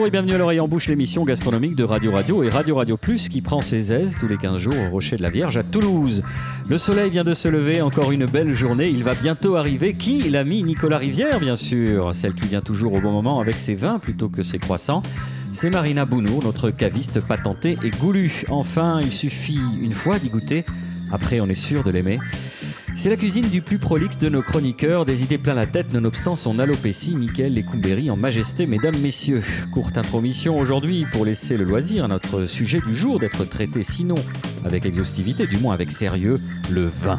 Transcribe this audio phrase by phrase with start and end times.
[0.00, 2.96] Bonjour et bienvenue à l'oreille en bouche, l'émission gastronomique de Radio Radio et Radio Radio
[2.96, 5.62] Plus qui prend ses aises tous les 15 jours au Rocher de la Vierge à
[5.62, 6.22] Toulouse.
[6.70, 9.92] Le soleil vient de se lever, encore une belle journée, il va bientôt arriver.
[9.92, 10.22] Qui?
[10.30, 13.98] L'ami Nicolas Rivière, bien sûr, celle qui vient toujours au bon moment avec ses vins
[13.98, 15.02] plutôt que ses croissants.
[15.52, 18.44] C'est Marina Bounour, notre caviste patentée et goulue.
[18.48, 20.64] Enfin, il suffit une fois d'y goûter,
[21.12, 22.18] après on est sûr de l'aimer.
[22.96, 26.36] C'est la cuisine du plus prolixe de nos chroniqueurs, des idées plein la tête nonobstant
[26.36, 29.42] son alopécie, Mickaël Lécoumbéry en majesté, mesdames, messieurs.
[29.72, 34.16] Courte intromission aujourd'hui pour laisser le loisir à notre sujet du jour d'être traité sinon
[34.64, 36.38] avec exhaustivité, du moins avec sérieux,
[36.70, 37.18] le vin.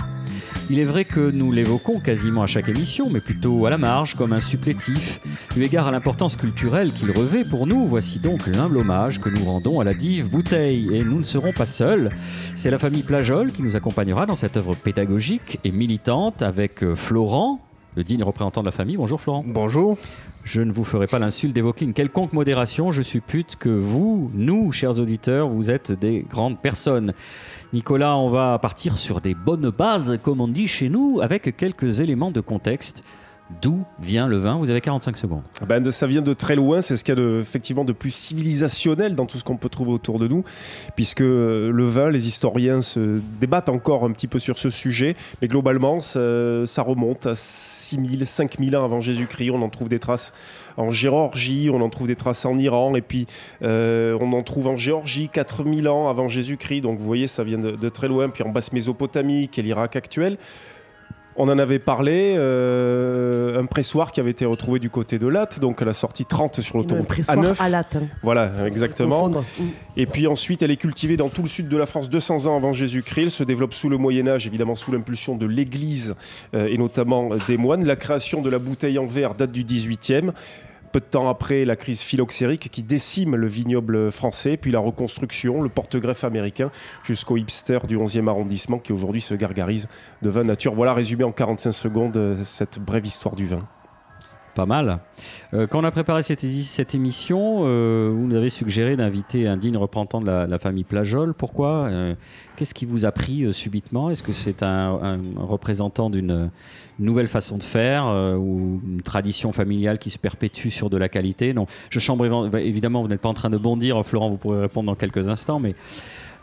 [0.72, 4.16] Il est vrai que nous l'évoquons quasiment à chaque émission, mais plutôt à la marge,
[4.16, 5.20] comme un supplétif.
[5.58, 9.44] Eu égard à l'importance culturelle qu'il revêt pour nous, voici donc l'humble hommage que nous
[9.44, 10.96] rendons à la dive bouteille.
[10.96, 12.10] Et nous ne serons pas seuls.
[12.56, 16.96] C'est la famille Plajol qui nous accompagnera dans cette œuvre pédagogique et militante avec euh,
[16.96, 17.60] Florent,
[17.98, 18.96] le digne représentant de la famille.
[18.96, 19.44] Bonjour Florent.
[19.46, 19.98] Bonjour.
[20.44, 22.92] Je ne vous ferai pas l'insulte d'évoquer une quelconque modération.
[22.92, 27.14] Je suppute que vous, nous, chers auditeurs, vous êtes des grandes personnes.
[27.74, 32.02] Nicolas, on va partir sur des bonnes bases, comme on dit chez nous, avec quelques
[32.02, 33.02] éléments de contexte.
[33.62, 34.58] D'où vient le vin?
[34.58, 35.42] Vous avez 45 secondes.
[35.68, 38.12] Ben, ça vient de très loin, c'est ce qu'il y a de, effectivement de plus
[38.12, 40.44] civilisationnel dans tout ce qu'on peut trouver autour de nous,
[40.96, 45.16] puisque euh, le vin, les historiens se débattent encore un petit peu sur ce sujet,
[45.42, 49.52] mais globalement, ça, ça remonte à 6000, 5000 ans avant Jésus-Christ.
[49.52, 50.34] On en trouve des traces
[50.78, 53.28] en Géorgie, on en trouve des traces en Iran, et puis
[53.64, 56.82] euh, on en trouve en Géorgie 4000 ans avant Jésus-Christ.
[56.82, 58.30] Donc vous voyez, ça vient de, de très loin.
[58.30, 60.38] Puis en basse Mésopotamie, qui est l'Irak actuel.
[61.38, 65.60] On en avait parlé, euh, un pressoir qui avait été retrouvé du côté de Latte,
[65.60, 67.56] donc à la sortie 30 sur l'autoroute A9.
[67.62, 67.96] à Latte.
[67.96, 68.04] hein.
[68.22, 69.32] Voilà, exactement.
[69.96, 72.58] Et puis ensuite, elle est cultivée dans tout le sud de la France 200 ans
[72.58, 73.22] avant Jésus-Christ.
[73.24, 76.16] Elle se développe sous le Moyen Âge, évidemment sous l'impulsion de l'Église
[76.54, 77.86] euh, et notamment des moines.
[77.86, 80.32] La création de la bouteille en verre date du 18e.
[80.92, 85.62] Peu de temps après, la crise phylloxérique qui décime le vignoble français, puis la reconstruction,
[85.62, 86.70] le porte-greffe américain,
[87.04, 89.88] jusqu'au hipster du 11e arrondissement qui aujourd'hui se gargarise
[90.22, 90.76] de vin nature.
[90.76, 93.60] Voilà, résumé en 45 secondes, euh, cette brève histoire du vin.
[94.54, 95.00] Pas mal.
[95.54, 96.44] Euh, quand on a préparé cette,
[96.94, 101.34] émission, euh, vous nous avez suggéré d'inviter un digne représentant de la, famille Plajol.
[101.34, 102.16] Pourquoi Euh,
[102.58, 104.10] Qu'est-ce qui vous a pris subitement?
[104.12, 106.52] Est-ce que c'est un, un représentant d'une
[107.00, 108.06] nouvelle façon de faire
[108.38, 111.54] ou une tradition familiale qui se perpétue sur de la qualité?
[111.54, 114.62] Non, je chambre bah, évidemment, vous n'êtes pas en train de bondir, Florent, vous pourrez
[114.62, 115.76] répondre dans quelques instants, mais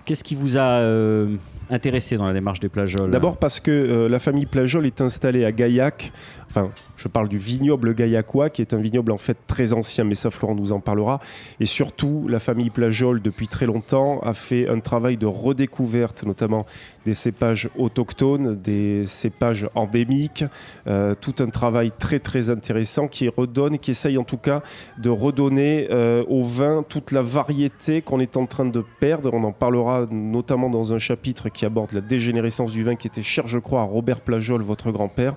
[0.06, 0.80] qu'est-ce qui vous a
[1.71, 5.45] intéressé dans la démarche des Plajol D'abord parce que euh, la famille Plajol est installée
[5.45, 6.12] à Gaillac.
[6.51, 10.15] Enfin, je parle du vignoble gaillacois, qui est un vignoble en fait très ancien, mais
[10.15, 11.21] ça Florent nous en parlera.
[11.61, 16.65] Et surtout, la famille Plajol, depuis très longtemps, a fait un travail de redécouverte, notamment
[17.05, 20.45] des cépages autochtones, des cépages endémiques,
[20.87, 24.62] euh, tout un travail très très intéressant qui redonne, qui essaye en tout cas
[24.97, 29.31] de redonner euh, au vin toute la variété qu'on est en train de perdre.
[29.35, 33.22] On en parlera notamment dans un chapitre qui aborde la dégénérescence du vin, qui était
[33.22, 35.34] cher, je crois, à Robert Plajol, votre grand-père,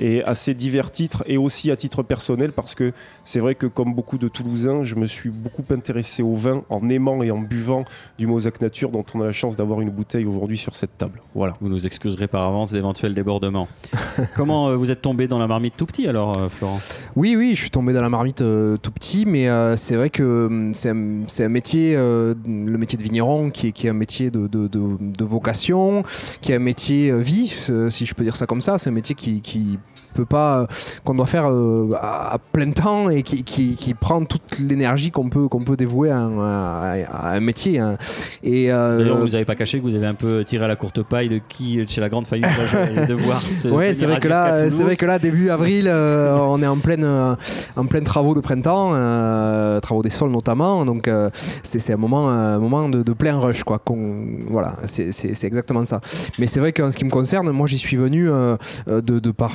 [0.00, 3.66] et à ces divers titres, et aussi à titre personnel, parce que c'est vrai que
[3.66, 7.38] comme beaucoup de Toulousains, je me suis beaucoup intéressé au vin en aimant et en
[7.38, 7.84] buvant
[8.18, 11.20] du Mosaque Nature, dont on a la chance d'avoir une bouteille aujourd'hui sur cette table.
[11.34, 11.54] Voilà.
[11.60, 13.68] Vous nous excuserez par avance d'éventuels débordements.
[14.34, 16.80] Comment euh, vous êtes tombé dans la marmite tout petit alors, euh, Florent?
[17.16, 20.08] Oui, oui, je suis tombé dans la marmite euh, tout petit, mais euh, c'est vrai
[20.10, 23.90] que c'est un, c'est un métier, euh, le métier de vigneron, qui est, qui est
[23.90, 26.04] un métier de, de- de- de vocation,
[26.40, 27.48] qui est un métier euh, vie,
[27.90, 28.78] si je peux dire ça comme ça.
[28.78, 29.78] C'est un métier qui, qui
[30.14, 30.66] peut pas,
[31.04, 35.10] qu'on doit faire euh, à, à plein temps et qui, qui- qui prend toute l'énergie
[35.10, 37.78] qu'on peut, qu'on peut dévouer à un, à- à un métier.
[37.78, 37.96] hein.
[38.42, 40.76] Et euh, D'ailleurs, vous n'avez pas caché que vous avez un peu tiré à la
[40.76, 43.68] courte paille de qui, euh, chez la grande famille Plajol, de voir ce.
[43.68, 46.76] Ouais, c'est vrai que là, c'est vrai que là, début avril, euh, on est en
[46.76, 47.34] pleine, euh,
[47.76, 50.84] en pleine travaux de printemps, euh, travaux des sols notamment.
[50.84, 51.30] Donc euh,
[51.62, 53.80] c'est un moment, un moment de, de plein rush, quoi.
[54.48, 55.10] voilà, c'est
[55.44, 56.00] exactement ça.
[56.38, 58.56] Mais c'est vrai qu'en ce qui me concerne, moi, j'y suis venu euh,
[58.88, 59.52] euh, de, de par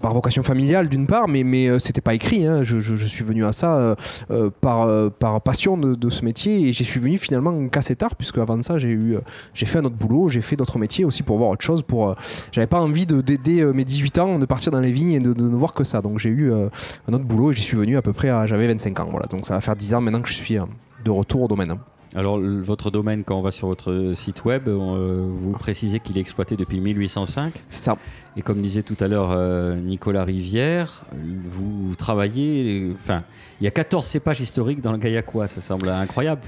[0.00, 2.46] par vocation familiale d'une part, mais, mais euh, c'était pas écrit.
[2.46, 2.62] hein.
[2.62, 3.94] Je, je- je suis venu à ça euh,
[4.30, 8.16] euh, par, par passion de, de ce métier et j'y suis venu finalement qu'assez tard,
[8.16, 9.16] puisque avant de ça, j'ai eu,
[9.54, 11.82] j'ai fait un autre boulot, j'ai fait d'autres métiers aussi pour voir autre chose.
[11.82, 12.14] Pour,
[12.52, 15.32] j'avais pas envie de d'aider mes 18 ans, de partir dans les vignes et de,
[15.32, 16.00] de ne voir que ça.
[16.02, 18.66] Donc j'ai eu un autre boulot et j'y suis venu à peu près à j'avais
[18.68, 19.08] 25 ans.
[19.10, 20.56] Voilà, donc ça va faire 10 ans maintenant que je suis
[21.04, 21.74] de retour au domaine.
[22.16, 26.18] Alors, le- votre domaine, quand on va sur votre site web, euh, vous précisez qu'il
[26.18, 27.52] est exploité depuis 1805.
[27.68, 27.96] C'est ça.
[28.36, 32.92] Et comme disait tout à l'heure euh, Nicolas Rivière, vous travaillez.
[33.02, 33.22] Enfin,
[33.60, 35.48] il y a 14 cépages historiques dans le Gaillacois.
[35.48, 36.42] Ça semble incroyable.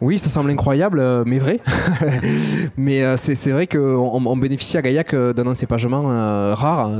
[0.00, 1.60] Oui, ça semble incroyable, euh, mais vrai.
[2.76, 3.78] mais euh, c'est vrai qu'on
[4.26, 6.02] on bénéficie à Gaillac d'un encépagement
[6.54, 6.90] rare,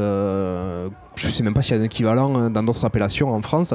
[1.17, 3.75] je ne sais même pas s'il y a un équivalent dans d'autres appellations en France.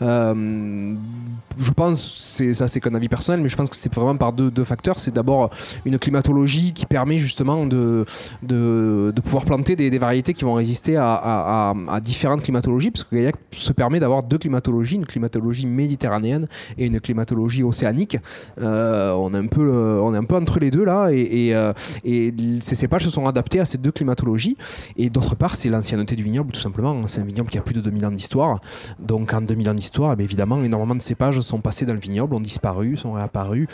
[0.00, 4.64] Je pense, ça c'est qu'un avis personnel, mais je pense que c'est vraiment par deux,
[4.64, 5.00] facteurs.
[5.00, 5.50] C'est d'abord
[5.84, 8.04] une climatologie qui permet justement de,
[8.42, 13.04] de pouvoir planter des, des, variétés qui vont résister à, à, à, différentes climatologies, parce
[13.04, 16.46] que Gaillac se permet d'avoir deux climatologies, une climatologie méditerranéenne
[16.78, 18.18] et une climatologie océanique.
[18.60, 21.72] Euh, on, est un peu, on est un peu entre les deux là, euh,
[22.04, 24.56] et ces cépages se sont adaptés à ces deux climatologies.
[24.96, 27.06] Et d'autre part, c'est l'ancienneté du vignoble, tout simplement.
[27.06, 28.60] C'est un vignoble qui a plus de 2000 ans d'histoire.
[28.98, 32.34] Donc en 2000 ans d'histoire, eh évidemment, énormément de cépages sont passés dans le vignoble,
[32.34, 33.68] ont disparu, sont réapparus.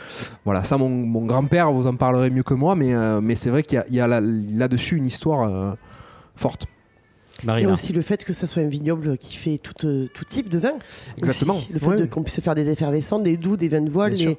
[0.44, 3.82] Voilà, ça, mon, grand-père vous en parlerait mieux que moi, mais, euh, c'est vrai qu'il
[3.90, 5.72] y a, là-dessus une histoire euh,
[6.40, 6.66] forte.
[7.44, 7.68] Marina.
[7.68, 10.48] Et aussi le fait que ça soit un vignoble qui fait tout, euh, tout type
[10.48, 10.74] de vin.
[11.18, 11.54] Exactement.
[11.54, 11.68] Aussi.
[11.72, 12.08] Le fait ouais.
[12.08, 14.36] qu'on puisse faire des effervescents, des doux, des vins de voile, des.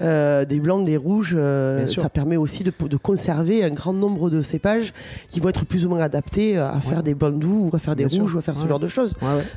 [0.00, 1.34] Euh, des blancs, des rouges.
[1.36, 4.92] Euh, ça permet aussi de, de, conserver un grand nombre de cépages
[5.28, 7.02] qui vont être plus ou moins adaptés à faire ouais.
[7.02, 8.36] des blancs doux ou à faire des bien rouges sûr.
[8.36, 9.14] ou à faire ce genre de choses.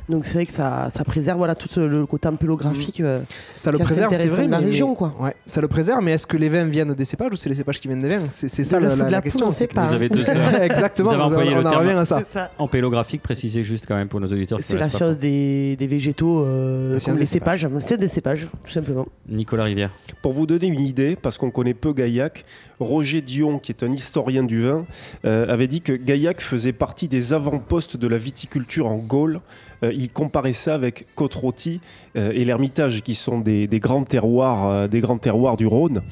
[0.08, 3.00] Donc c'est vrai que ça, ça, préserve voilà, tout le côté ampélographique.
[3.00, 3.24] Mmh.
[3.54, 4.46] ça le préserve, c'est vrai.
[4.46, 5.14] De la mais, région, quoi.
[5.20, 7.54] Ouais, ça le préserve, mais est-ce que les vins viennent des cépages ou c'est les
[7.54, 8.24] cépages qui viennent des vins?
[8.28, 9.48] C'est ça la, la, la question.
[9.48, 10.24] Vous avez deux
[10.62, 12.50] Exactement, vous avez employé on le en terme revient à ça.
[12.86, 14.60] Ampélographique, précisé juste quand même pour nos auditeurs.
[14.62, 17.66] C'est la science des, des, végétaux, euh, comme des cépages.
[17.84, 19.08] C'est des cépages, tout simplement.
[19.28, 19.90] Nicolas Rivière.
[20.22, 22.44] Pour vous donner une idée, parce qu'on connaît peu Gaillac,
[22.78, 24.86] Roger Dion, qui est un historien du vin,
[25.24, 29.40] euh, avait dit que Gaillac faisait partie des avant-postes de la viticulture en Gaule.
[29.82, 31.80] Euh, il comparait ça avec Côte-Rôtie
[32.16, 36.02] euh, et l'Ermitage, qui sont des, des grands terroirs, euh, des grands terroirs du Rhône.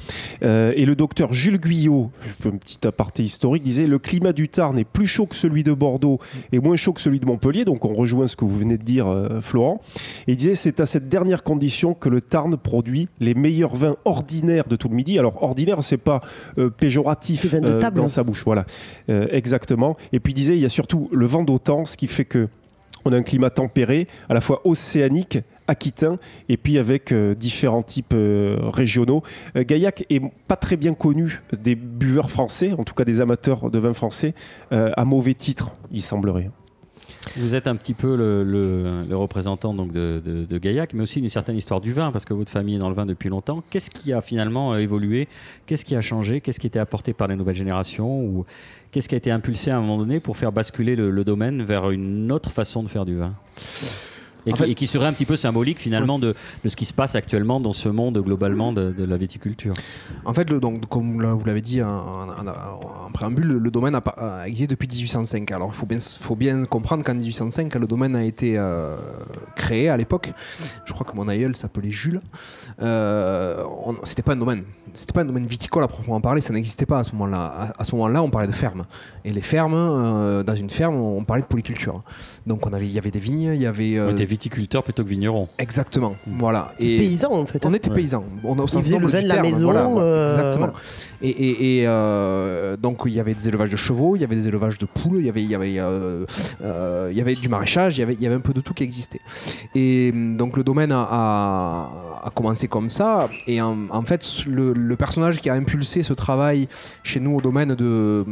[0.43, 2.11] et le docteur Jules Guyot,
[2.45, 5.73] un petit aparté historique, disait le climat du Tarn est plus chaud que celui de
[5.73, 6.19] Bordeaux
[6.53, 7.65] et moins chaud que celui de Montpellier.
[7.65, 9.07] Donc on rejoint ce que vous venez de dire,
[9.41, 9.81] Florent.
[10.27, 13.97] Et il disait c'est à cette dernière condition que le Tarn produit les meilleurs vins
[14.05, 15.19] ordinaires de tout le Midi.
[15.19, 16.21] Alors ordinaire, c'est pas
[16.79, 17.55] péjoratif
[17.95, 18.43] dans sa bouche.
[18.45, 18.67] Voilà,
[19.09, 19.97] exactement.
[20.13, 22.49] Et puis il disait, il y a surtout le vent d'autant, ce qui fait que
[23.05, 26.19] on a un climat tempéré, à la fois océanique, aquitain,
[26.49, 29.23] et puis avec euh, différents types euh, régionaux.
[29.57, 33.71] Euh, Gaillac est pas très bien connu des buveurs français, en tout cas des amateurs
[33.71, 34.35] de vin français,
[34.71, 36.51] à mauvais titre, il semblerait.
[37.37, 41.03] Vous êtes un petit peu le, le, le représentant donc de, de, de, Gaillac, mais
[41.03, 43.29] aussi d'une certaine histoire du vin, parce que votre famille est dans le vin depuis
[43.29, 43.63] longtemps.
[43.71, 45.27] Qu'est-ce qui a finalement évolué?
[45.67, 46.41] Qu'est-ce qui a changé?
[46.41, 48.21] Qu'est-ce qui a été apporté par les nouvelles générations?
[48.21, 48.45] Ou
[48.93, 51.63] qu'est-ce qui a été impulsé à un moment donné pour faire basculer le, le domaine
[51.63, 53.35] vers une autre façon de faire du vin?
[54.47, 56.85] Et qui, fait, et qui, serait un petit peu symbolique finalement de, de, ce qui
[56.85, 59.75] se passe actuellement dans ce monde globalement de, de la viticulture.
[60.25, 62.27] En fait, le, donc, comme vous l'avez dit en,
[63.13, 65.51] préambule, le, le domaine a, a, existé depuis 1805.
[65.53, 68.97] Alors il faut bien, faut bien comprendre qu'en 1805, le domaine a été euh,
[69.57, 70.33] créé à l'époque.
[70.85, 72.21] Je crois que mon aïeul s'appelait Jules.
[72.83, 73.65] Euh,
[74.05, 74.65] C'était pas un domaine.
[74.95, 77.45] C'était pas un domaine viticole à proprement parler, ça n'existait pas à ce moment-là.
[77.45, 78.85] À, à, ce moment-là, on parlait de ferme.
[79.25, 82.03] Et les fermes, euh, dans une ferme, on parlait de polyculture.
[82.47, 83.97] Donc on avait, il y avait des vignes, il y avait.
[83.97, 85.49] Euh, viticulteur plutôt que vigneron.
[85.59, 86.17] Exactement.
[86.27, 86.39] Mmh.
[86.39, 86.73] Voilà.
[86.79, 87.65] Et paysan en fait.
[87.67, 87.97] On était ouais.
[87.97, 88.25] paysans.
[88.43, 89.47] On, on faisait le vin de la terme.
[89.47, 89.65] maison.
[89.71, 90.25] Voilà, euh...
[90.29, 90.73] Exactement.
[91.21, 94.35] Et, et, et euh, donc il y avait des élevages de chevaux, il y avait
[94.35, 96.27] des élevages de poules, il y avait, il y avait, euh,
[96.63, 98.61] euh, il y avait du maraîchage, il y avait, il y avait un peu de
[98.61, 99.21] tout qui existait.
[99.75, 101.91] Et donc le domaine a, a,
[102.25, 103.29] a commencé comme ça.
[103.47, 106.69] Et en, en fait, le, le personnage qui a impulsé ce travail
[107.03, 108.25] chez nous au domaine de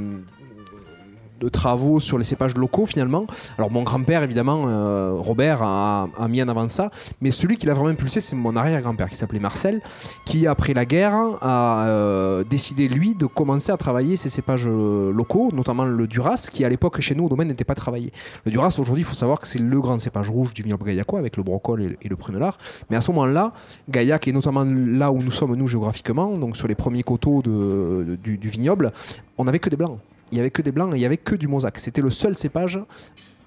[1.43, 3.27] de travaux sur les cépages locaux finalement.
[3.59, 7.75] Alors mon grand-père évidemment, euh, Robert, a, mis en avant ça, mais celui qui l'a
[7.75, 9.83] vraiment impulsé c'est mon arrière-grand-père qui s'appelait Marcel,
[10.25, 15.13] qui après la guerre a euh, décidé lui de commencer à travailler ces cépages euh,
[15.13, 18.13] locaux, notamment le Duras, qui à l'époque chez nous au domaine n'était pas travaillé.
[18.47, 21.19] Le Duras aujourd'hui il faut savoir que c'est le grand cépage rouge du vignoble gaillacois
[21.19, 22.57] avec le brocol et, et le prunelard,
[22.89, 23.53] mais à ce moment-là,
[23.91, 28.39] Gaillac est notamment là où nous sommes nous géographiquement, donc sur les premiers coteaux du,
[28.39, 28.93] du vignoble,
[29.39, 29.99] on n'avait que des blancs
[30.33, 31.79] il n'y avait que des blancs et il n'y avait que du mosaque.
[31.79, 32.81] C'était le seul cépage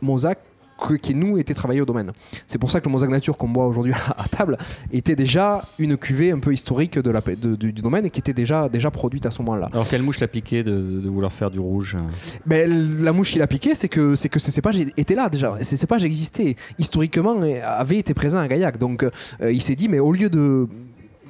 [0.01, 0.39] mosaque
[0.77, 2.11] que, qui nous était travaillé au domaine.
[2.47, 4.57] C'est pour ça que le mosaque nature qu'on boit aujourd'hui à table
[4.91, 8.19] était déjà une cuvée un peu historique de la, de, du, du, domaine et qui
[8.19, 9.69] était déjà, déjà produite à ce moment-là.
[9.71, 11.97] Alors quelle mouche l'a piqué de, de, vouloir faire du rouge?
[12.45, 12.69] Ben,
[13.01, 15.55] La mouche qui l'a piqué, c'est que, que ces cépages étaient là déjà.
[15.61, 18.77] Ces cépages existaient historiquement et avaient été présents à Gaillac.
[18.77, 20.67] Donc euh, il s'est dit, mais au lieu de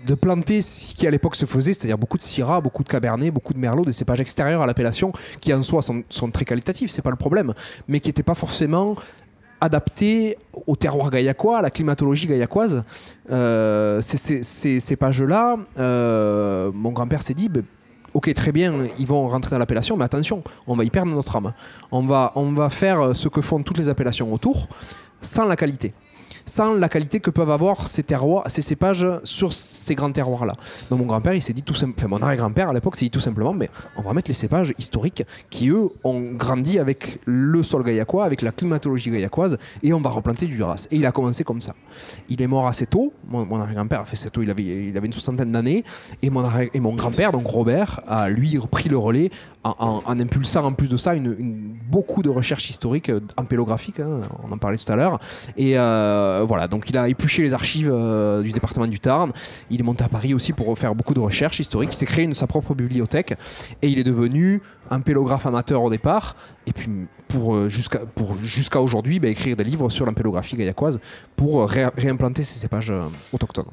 [0.05, 3.31] de planter ce qui à l'époque se faisait, c'est-à-dire beaucoup de Syrah, beaucoup de Cabernet,
[3.31, 7.01] beaucoup de Merlot, des cépages extérieurs à l'appellation, qui en soi sont, très qualitatifs, c'est
[7.01, 7.53] pas le problème,
[7.87, 8.95] mais qui n'étaient pas forcément
[9.61, 12.83] adaptés au terroir gaillacois, à la climatologie gaillacoise.
[13.31, 17.63] Euh, ces cépages-là, euh, mon grand-père s'est dit, ben,
[18.13, 21.35] ok, très bien, ils vont rentrer dans l'appellation, mais attention, on va y perdre notre
[21.35, 21.53] âme.
[21.91, 24.67] On va, on va faire ce que font toutes les appellations autour,
[25.21, 25.93] sans la qualité.
[26.45, 30.53] Sans la qualité que peuvent avoir ces terroirs, ces cépages sur ces grands terroirs-là.
[30.89, 33.11] Donc mon grand-père, il s'est dit tout simplement, enfin mon arrière-grand-père à l'époque s'est dit
[33.11, 37.63] tout simplement, mais on va mettre les cépages historiques qui eux ont grandi avec le
[37.63, 40.87] sol gaillacois, avec la climatologie gaillacoise, et on va replanter du Duras.
[40.91, 41.73] Et il a commencé comme ça.
[42.29, 43.13] Il est mort assez tôt.
[43.27, 45.83] Mon, arrière-grand-père a fait tôt, il avait, il avait une soixantaine d'années,
[46.21, 49.31] et mon, et mon grand-père, donc Robert, a lui repris le relais
[49.65, 51.13] en, impulsant en plus de ça
[51.89, 55.19] beaucoup de recherches historiques euh, ampélographiques, hein, on en parlait tout à l'heure.
[55.57, 59.31] Et euh, voilà, donc il a épluché les archives euh, du département du Tarn.
[59.69, 61.89] Il est monté à Paris aussi pour faire beaucoup de recherches historiques.
[61.93, 63.33] Il s'est créé sa propre bibliothèque
[63.81, 66.35] et il est devenu un pélographe amateur au départ.
[66.67, 66.89] Et puis
[67.27, 70.99] pour jusqu'à aujourd'hui, bah, écrire des livres sur l'impélographie gaillacoise
[71.35, 72.93] pour réimplanter ces cépages
[73.33, 73.65] autochtones.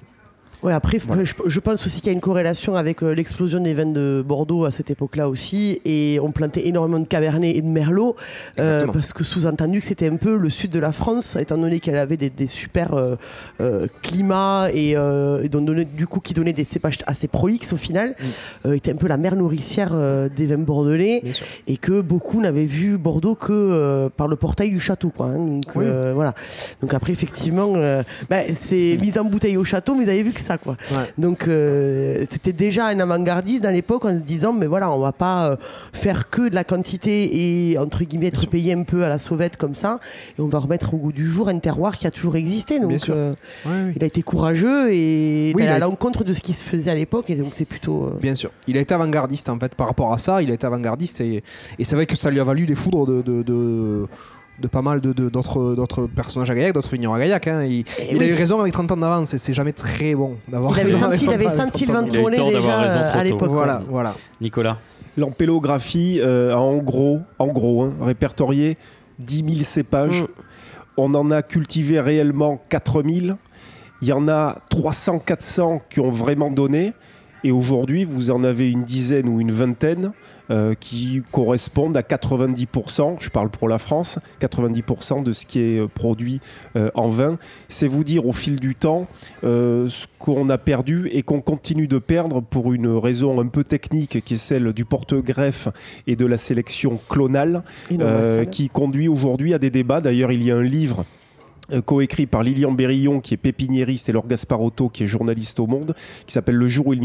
[0.63, 3.85] Ouais, après, je, pense aussi qu'il y a une corrélation avec euh, l'explosion des vins
[3.85, 5.81] de Bordeaux à cette époque-là aussi.
[5.85, 8.15] Et on plantait énormément de Cabernet et de Merlot.
[8.61, 11.81] Euh, parce que sous-entendu que c'était un peu le sud de la France, étant donné
[11.81, 14.95] qu'elle avait des, super euh, climats et,
[15.97, 18.15] du coup qui donnait des cépages assez prolixes au final.
[18.65, 18.73] Mm.
[18.75, 19.97] était un peu la mère nourricière
[20.31, 21.23] des vins bordelais.
[21.67, 25.11] Et que beaucoup n'avaient vu Bordeaux que par le portail du château.
[25.11, 25.39] Quoi, hein.
[25.39, 26.35] Donc, voilà.
[26.81, 27.73] Donc après, effectivement,
[28.31, 29.01] bah, c'est mm.
[29.01, 30.77] mise en bouteille au château, mais vous avez vu que ça quoi.
[31.19, 35.13] Donc euh, c'était déjà un avant-gardiste dans l'époque en se disant mais voilà on va
[35.13, 35.57] pas euh,
[35.93, 39.57] faire que de la quantité et entre guillemets être payé un peu à la sauvette
[39.57, 39.99] comme ça.
[40.39, 42.79] Et on va remettre au goût du jour un terroir qui a toujours existé.
[42.79, 43.35] Donc euh,
[43.67, 47.31] il a été courageux et à l'encontre de ce qui se faisait à l'époque.
[47.31, 48.51] Et donc c'est plutôt bien sûr.
[48.67, 50.43] Il a été avant-gardiste en fait par rapport à ça.
[50.43, 51.43] Il a été avant-gardiste et,
[51.79, 54.07] et c'est vrai que ça lui a valu les foudres de de
[54.71, 57.47] pas mal d'autres de, personnages à Gaillac, d'autres vignerons à Gaillac.
[57.47, 57.65] Hein.
[57.65, 60.73] Il, eh a eu raison avec 30 ans d'avance et c'est jamais très bon d'avoir
[60.73, 61.11] raison.
[61.21, 63.51] il avait senti le vent tourner déjà à l'époque.
[63.51, 64.15] Voilà, voilà.
[64.41, 64.79] Nicolas
[65.17, 68.79] L'ampélographie euh, a en gros, en gros hein, répertorié
[69.19, 70.23] 10 000 cépages.
[70.23, 70.27] Mm.
[70.97, 73.37] On en a cultivé réellement 4 000.
[74.01, 76.93] Il y en a 300-400 qui ont vraiment donné.
[77.45, 80.13] Et aujourd'hui, vous en avez une dizaine ou une vingtaine
[80.51, 85.79] euh, qui correspondent à 90%, je parle pour la France, 90% de ce qui est
[85.79, 86.41] euh, produit
[86.77, 87.39] euh, en vin.
[87.69, 89.07] C'est vous dire au fil du temps
[89.43, 94.25] ce qu'on a perdu et qu'on continue de perdre pour une raison un peu technique
[94.25, 95.69] qui est celle du porte-greffe
[96.07, 97.63] et de la sélection clonale
[98.51, 100.01] qui conduit aujourd'hui à des débats.
[100.01, 101.05] D'ailleurs, il y a un livre
[101.85, 105.95] coécrit par Lilian Berillon, qui est pépiniériste, et Laure Gasparotto, qui est journaliste au Monde,
[106.27, 107.01] qui s'appelle Le jour où il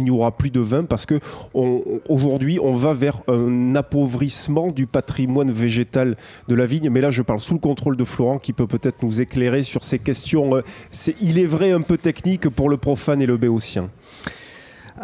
[0.00, 1.20] n'y aura plus de vin, parce que
[2.08, 6.16] aujourd'hui, on va vers un appauvrissement du patrimoine végétal
[6.48, 6.90] de la vigne.
[6.90, 9.84] Mais là, je parle sous le contrôle de Florent, qui peut peut-être nous éclairer sur
[9.84, 10.56] ces questions.
[10.56, 10.62] Euh,
[11.20, 13.90] il est vrai un peu technique pour le profane et le béotien.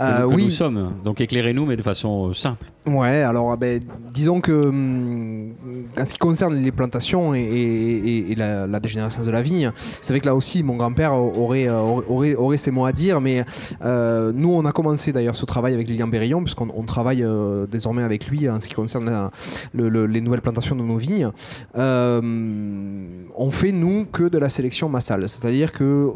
[0.00, 0.44] Euh, oui.
[0.44, 0.92] nous sommes.
[1.04, 2.64] Donc éclairez-nous, mais de façon simple.
[2.86, 3.80] Ouais, alors ah ben,
[4.12, 5.54] disons que hum,
[5.98, 10.26] en ce qui concerne les plantations et, la, dégénérescence de la vigne, c'est vrai que
[10.26, 13.44] là aussi mon grand-père aurait, aurait, aurait, ses mots à dire, mais
[13.82, 17.66] euh, nous on a commencé d'ailleurs ce travail avec Lilian Berillon, puisqu'on on travaille euh,
[17.66, 19.30] désormais avec lui en ce qui concerne
[19.74, 21.30] les nouvelles plantations de nos vignes.
[21.76, 22.20] Euh,
[23.36, 26.10] on fait nous que de la sélection massale, c'est-à-dire que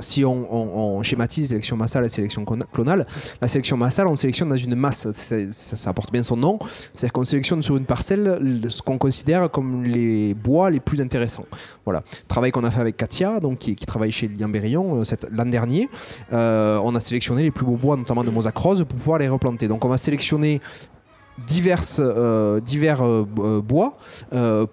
[0.00, 3.06] si on, schématise sélection massale et sélection clonale,
[3.40, 5.08] la sélection massale, on sélectionne dans une masse.
[5.12, 6.58] Ça, porte bien son nom.
[6.92, 11.46] C'est-à-dire qu'on sélectionne sur une parcelle ce qu'on considère comme les bois les plus intéressants.
[11.84, 12.02] Voilà.
[12.28, 15.88] Travail qu'on a fait avec Katia, donc, qui, travaille chez Lian Berillon euh, l'an dernier.
[16.32, 19.68] Euh, on a sélectionné les plus beaux bois, notamment de Mosacrose, pour pouvoir les replanter.
[19.68, 20.60] Donc on va sélectionner
[21.46, 23.96] diverses, euh, divers bois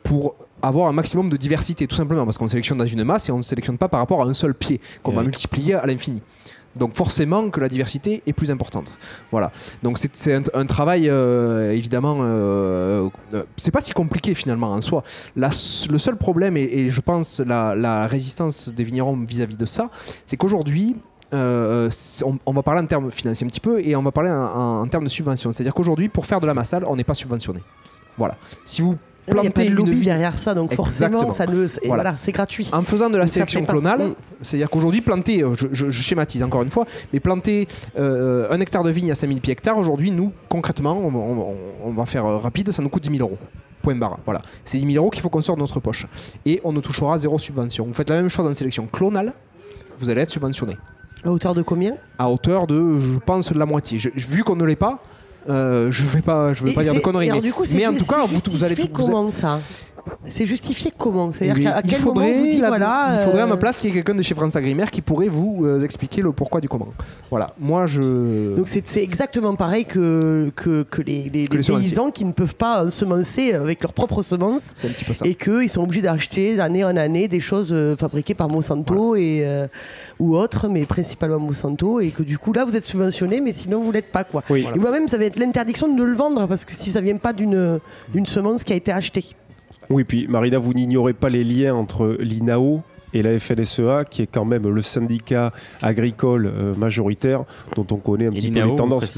[0.04, 3.32] pour avoir un maximum de diversité, tout simplement, parce qu'on sélectionne dans une masse et
[3.32, 6.22] on ne sélectionne pas par rapport à un seul pied, qu'on va multiplier à l'infini.
[6.78, 8.94] Donc forcément que la diversité est plus importante.
[9.32, 9.52] Voilà.
[9.84, 15.04] Donc c'est un, travail euh, évidemment, euh, euh, c'est pas si compliqué finalement en soi.
[15.36, 15.50] le
[15.98, 19.90] seul problème et, je pense la, résistance des vignerons vis-à-vis de ça,
[20.26, 20.96] c'est qu'aujourd'hui
[21.34, 24.88] on, va parler en termes financiers un petit peu et on va parler en, en
[24.88, 25.52] termes de subvention.
[25.52, 27.62] C'est-à-dire qu'aujourd'hui, pour faire de la massale, on n'est pas subventionné.
[28.18, 28.38] Voilà.
[28.66, 28.98] Si vous
[29.28, 32.16] il n'y a pas de lobby derrière ça, donc forcément, ça ne, voilà.
[32.22, 32.70] c'est gratuit.
[32.72, 36.86] En faisant de la sélection clonale, c'est-à-dire qu'aujourd'hui, planter, euh, je, schématise encore une fois,
[37.12, 37.68] mais planter
[37.98, 42.26] euh, un hectare de vigne à 5000 pieds hectares, aujourd'hui, nous, concrètement, on, va faire
[42.26, 43.38] euh, rapide, ça nous coûte 10 000 euros.
[43.82, 44.20] Point barre.
[44.26, 44.42] Voilà.
[44.64, 46.08] C'est 10 000 euros qu'il faut qu'on sorte de notre poche.
[46.46, 47.86] Et on ne touchera zéro subvention.
[47.86, 49.34] Vous faites la même chose en sélection clonale,
[49.98, 50.78] vous allez être subventionné.
[51.24, 51.96] À hauteur de combien?
[52.18, 53.98] À hauteur de, je pense, de la moitié.
[54.16, 55.02] vu qu'on ne l'est pas,
[55.50, 57.30] euh, je vais pas, je vais pas dire de conneries.
[57.74, 59.60] mais, en tout cas, vous, vous allez comment ça?
[60.30, 63.20] C'est justifié comment C'est-à-dire qu'à quel moment vous dites, voilà.
[63.20, 65.30] Il faudrait à ma place qu'il y ait quelqu'un de chez France Agrimaire qui pourrait
[65.30, 66.90] vous expliquer le pourquoi du comment.
[67.30, 67.54] Voilà.
[67.60, 68.56] Moi, je.
[68.56, 73.54] Donc c'est exactement pareil que, que, que les, les, paysans qui ne peuvent pas semencer
[73.54, 74.72] avec leurs propres semences.
[74.74, 75.26] C'est un petit peu ça.
[75.26, 79.46] Et qu'ils sont obligés d'acheter d'année en année des choses fabriquées par Monsanto et,
[80.20, 82.00] ou autres, mais principalement Monsanto.
[82.00, 84.24] Et que du coup, là, vous êtes subventionné, mais sinon, vous l'êtes pas.
[84.24, 84.44] Quoi.
[84.50, 87.34] Et moi-même, ça va être l'interdiction de le vendre parce que si ça vient pas
[87.34, 87.80] d'une
[88.26, 89.26] semence qui a été achetée.
[89.90, 92.82] Oui, puis Marina, vous n'ignorez pas les liens entre l'INAO
[93.14, 95.52] et la FNSEA, qui est quand même le syndicat
[95.82, 97.44] agricole euh, majoritaire,
[97.76, 99.18] dont on connaît un petit peu les tendances.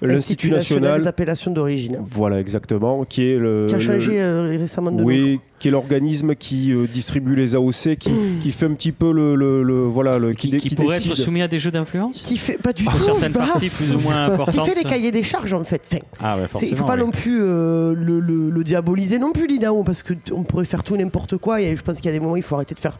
[0.00, 1.98] L'Institut national des appellations d'origine?
[2.02, 3.66] Voilà, exactement, qui est le.
[3.68, 7.96] Qui a changé euh, récemment de Oui, qui est l'organisme qui euh, distribue les AOC,
[7.98, 8.10] qui,
[8.42, 11.48] qui, fait un petit peu le, le, voilà, le qui, qui, pourrait être soumis à
[11.48, 12.22] des jeux d'influence.
[12.22, 12.96] Qui fait pas du tout.
[12.96, 14.64] certaines parties plus ou moins importantes.
[14.64, 15.82] Qui fait les cahiers des charges en fait.
[15.86, 20.02] Enfin, ah ouais, il faut pas non plus le, le, diaboliser non plus l'INAO parce
[20.02, 21.60] qu'on pourrait faire tout n'importe quoi.
[21.60, 22.98] Et je pense qu'il y a des moments où il faut arrêter de faire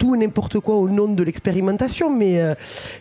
[0.00, 2.12] tout n'importe quoi au nom de l'expérimentation.
[2.12, 2.54] Mais, euh,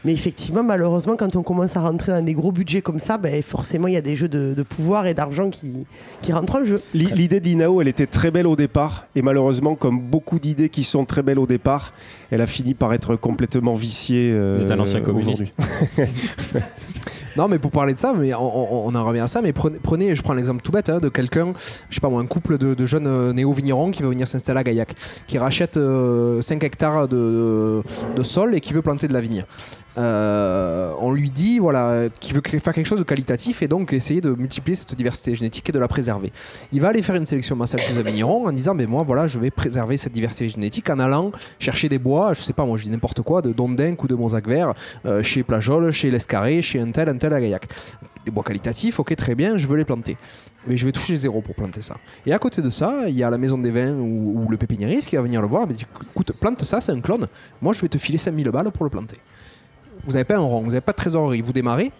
[0.03, 3.41] mais effectivement, malheureusement, quand on commence à rentrer dans des gros budgets comme ça, ben,
[3.41, 5.87] forcément, il y a des jeux de, pouvoir et d'argent qui,
[6.21, 6.81] qui rentrent en jeu.
[6.93, 9.07] L'idée d'Inao, elle était très belle au départ.
[9.15, 11.93] Et malheureusement, comme beaucoup d'idées qui sont très belles au départ,
[12.29, 14.29] elle a fini par être complètement viciée.
[14.31, 15.53] Euh, Vous êtes un ancien communiste.
[17.37, 19.41] Non, mais pour parler de ça, mais on, en revient à ça.
[19.41, 21.53] Mais prenez, je prends l'exemple tout bête hein, de quelqu'un,
[21.89, 24.63] je sais pas moi, un couple de, jeunes euh, néo-vignerons qui veut venir s'installer à
[24.63, 24.95] Gaillac,
[25.27, 27.83] qui rachète 5 euh, hectares de,
[28.23, 29.45] sol et qui veut planter de la vigne.
[29.97, 34.21] Euh, on lui dit voilà qu'il veut faire quelque chose de qualitatif et donc essayer
[34.21, 36.31] de multiplier cette diversité génétique et de la préserver.
[36.71, 39.39] Il va aller faire une sélection massale chez vigneron en disant mais moi voilà je
[39.39, 42.83] vais préserver cette diversité génétique en allant chercher des bois, je sais pas moi je
[42.83, 44.73] dis n'importe quoi, de Dondenc ou de Monzac Vert,
[45.23, 47.67] chez Plajol, chez Lescarré, chez un tel, un tel à Gaillac.
[48.25, 50.17] Des bois qualitatifs, ok très bien, je veux les planter.
[50.67, 51.97] Mais je vais toucher zéro pour planter ça.
[52.25, 55.07] Et à côté de ça, il y a la maison des vins ou, le pépiniériste
[55.07, 57.27] qui va venir le voir et dit écoute, plante ça, c'est un clone,
[57.61, 59.17] moi je vais te filer 5000 balles pour le planter
[60.09, 61.91] vous n'avez pas un rang, vous n'avez pas de trésorerie, vous démarrez?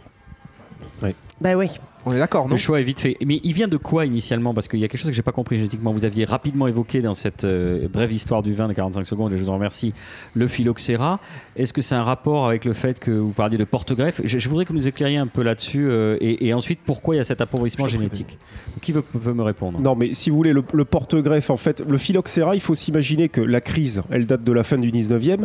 [1.03, 1.15] Oui.
[1.39, 1.69] Bah oui.
[2.05, 3.17] On est d'accord, non Le choix est vite fait.
[3.25, 4.53] Mais il vient de quoi initialement?
[4.53, 5.91] Parce qu'il y a quelque chose que j'ai pas compris génétiquement.
[5.91, 9.37] Vous aviez rapidement évoqué dans cette euh, brève histoire du vin de 45 secondes, et
[9.37, 9.93] je vous en remercie,
[10.33, 11.19] le phylloxéra.
[11.57, 14.21] Est-ce que c'est un rapport avec le fait que vous parliez de porte-greffe?
[14.23, 15.87] Je, voudrais que vous nous éclairiez un peu là-dessus.
[15.89, 18.37] Euh, et, ensuite, pourquoi il y a cet appauvrissement génétique?
[18.81, 19.79] Qui veut, me répondre?
[19.81, 23.41] Non, mais si vous voulez, le, porte-greffe, en fait, le phylloxéra, il faut s'imaginer que
[23.41, 25.43] la crise, elle date de la fin du 19e.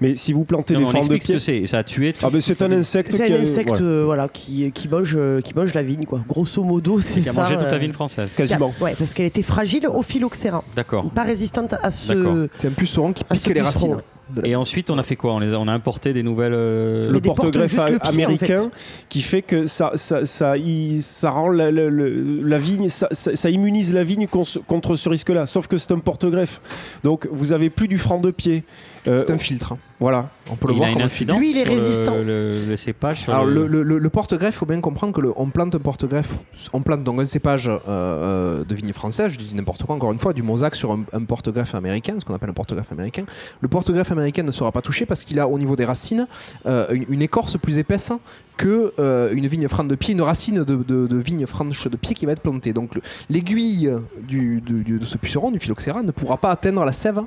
[0.00, 1.38] Mais si vous plantez des formes de pied.
[1.38, 1.66] c'est.
[1.66, 2.14] Ça a tué.
[2.22, 3.10] Ah, c'est un insecte.
[3.10, 4.28] C'est un insecte, voilà.
[4.28, 6.20] qui, qui, mange, qui mange la vigne, quoi.
[6.28, 7.20] Grosso modo c'est ça.
[7.20, 8.30] Qui a mangé toute la vigne française.
[8.36, 8.72] Quasiment.
[8.80, 10.62] Ouais, parce qu'elle était fragile au phylloxéra.
[10.74, 11.10] D'accord.
[11.10, 12.48] Pas résistante à ce.
[12.54, 13.96] C'est un puceron qui pique les racines.
[14.44, 15.34] Et ensuite, on a fait quoi?
[15.34, 16.52] On, les a, on a importé des nouvelles.
[16.54, 18.70] Euh, le porte-greffe américain
[19.08, 20.54] qui fait que ça, ça, ça,
[21.00, 25.46] ça rend la, la, vigne, ça, ça, immunise la vigne contre ce risque-là.
[25.46, 26.60] Sauf que c'est un porte-greffe.
[27.04, 28.64] Donc, vous avez plus du franc de pied.
[29.06, 29.76] Euh, c'est un filtre.
[29.98, 30.90] Voilà, on peut le voir.
[30.90, 32.14] Une Lui, il est résistant.
[32.16, 33.28] Le, le, cépage.
[33.28, 36.34] Alors, le, le porte-greffe, il faut bien comprendre que on plante un porte-greffe,
[36.72, 40.12] on plante donc un cépage euh, euh, de vigne française, je dis n'importe quoi, encore
[40.12, 43.24] une fois, du mosaque sur un, porte-greffe américain, ce qu'on appelle un porte-greffe américain.
[43.60, 46.26] Le porte-greffe américain ne sera pas touché parce qu'il a au niveau des racines
[46.64, 48.12] une, écorce plus épaisse
[48.56, 48.92] que
[49.32, 52.32] une vigne franche de pied, une racine de, de, vigne franche de pied qui va
[52.32, 52.72] être plantée.
[52.72, 52.98] Donc
[53.30, 53.90] l'aiguille
[54.28, 57.22] de, ce puceron, du phylloxéra, ne pourra pas atteindre la sève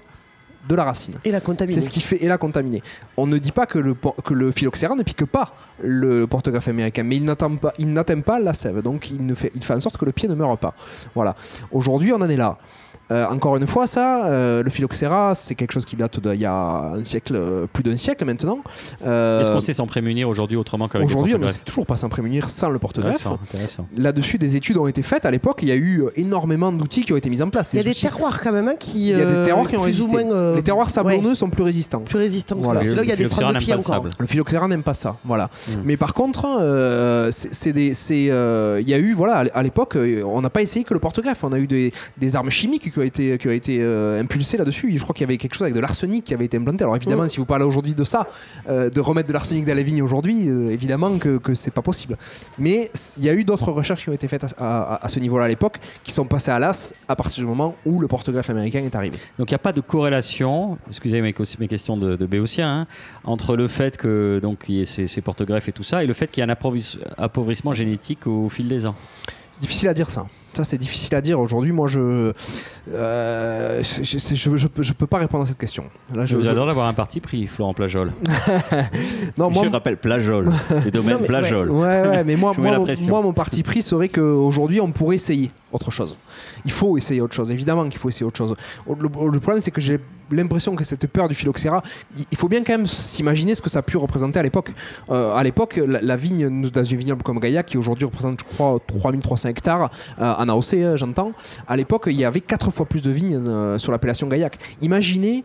[0.69, 1.15] de la racine.
[1.25, 1.79] Et la contaminer.
[1.79, 2.81] C'est ce qui fait et la contaminer.
[3.17, 7.03] On ne dit pas que le, que le phylloxéra ne pique pas le porte-greffe américain,
[7.03, 9.79] mais il n'atteint pas, il pas la sève, donc il, ne fait, il fait en
[9.79, 10.75] sorte que le pied ne meure pas.
[11.15, 11.35] Voilà.
[11.71, 12.57] Aujourd'hui, on en est là.
[13.11, 16.45] Euh, encore une fois, ça, euh, le phylloxéra, c'est quelque chose qui date d'il y
[16.45, 18.59] a un siècle, euh, plus d'un siècle maintenant.
[19.01, 22.09] Est-ce qu'on sait s'en prémunir aujourd'hui autrement qu'avec Aujourd'hui, on ne sait toujours pas s'en
[22.09, 23.27] prémunir sans le porte-greffe.
[23.97, 25.25] Là-dessus, des études ont été faites.
[25.25, 27.73] À l'époque, il y a eu énormément d'outils qui ont été mis en place.
[27.73, 29.09] Il y a des terroirs quand même hein, qui.
[29.09, 30.17] Il y a des terroirs qui ont résisté.
[30.55, 32.01] Les terroirs sablonneux sont plus résistants.
[32.01, 32.57] Plus résistants.
[32.59, 32.83] Voilà.
[32.83, 34.05] là, il y a des freins de pied encore.
[34.19, 35.17] Le phylloxéra n'aime pas ça.
[35.25, 35.49] Voilà.
[35.67, 35.81] Hmm.
[35.83, 36.45] Mais par contre,
[37.31, 40.99] c'est des, il y a eu, voilà, à l'époque, on n'a pas essayé que le
[40.99, 41.43] porte-greffe.
[41.43, 44.57] On a eu des, des armes chimiques qui ont été, qui ont été euh, impulsé
[44.57, 44.97] là-dessus.
[44.97, 46.83] Je crois qu'il y avait quelque chose avec de l'arsenic qui avait été implanté.
[46.83, 48.27] Alors évidemment, si vous parlez aujourd'hui de ça,
[48.67, 51.81] euh, de remettre de l'arsenic dans la vigne aujourd'hui, euh, évidemment que, que c'est pas
[51.81, 52.17] possible.
[52.57, 55.47] Mais il y a eu d'autres recherches qui ont été faites à, ce niveau-là à
[55.47, 58.95] l'époque, qui sont passées à l'as à partir du moment où le porte-greffe américain est
[58.95, 59.17] arrivé.
[59.37, 62.87] Donc il n'y a pas de corrélation, excusez mes, mes questions de, de Béotien, hein,
[63.23, 66.07] entre le fait que donc il y ait ces, ces porte-greffes et tout ça, et
[66.07, 66.55] le fait qu'il y ait un
[67.17, 68.95] appauvrissement génétique au fil des ans.
[69.59, 70.25] C'est difficile à dire ça.
[70.53, 71.37] Ça, c'est difficile à dire.
[71.37, 72.31] Aujourd'hui, moi, je,
[72.93, 75.83] euh, je, je, peux, pas répondre à cette question.
[76.13, 78.13] Là, je, J'adore d'avoir un parti pris, Florent Plajol.
[79.37, 80.49] non, moi, je rappelle Plajol,
[80.85, 81.69] les domaines Plajol.
[81.71, 85.91] Ouais, ouais, mais moi, moi, moi, mon parti pris serait qu'aujourd'hui, on pourrait essayer autre
[85.91, 86.15] chose.
[86.63, 88.55] Il faut essayer autre chose, évidemment qu'il faut essayer autre chose.
[88.87, 89.99] Le, problème, c'est que j'ai
[90.31, 91.83] l'impression que cette peur du phylloxéra,
[92.31, 94.71] il faut bien quand même s'imaginer ce que ça a pu représenter à l'époque.
[95.09, 98.79] Euh, à l'époque, la, vigne dans une vignoble comme Gaïa, qui aujourd'hui représente, je crois,
[98.87, 101.31] 3300 hectares, euh, en AOC, hein, j'entends,
[101.67, 104.57] à l'époque, il y avait 4 fois plus de vignes euh, sur l'appellation Gaillac.
[104.81, 105.43] Imaginez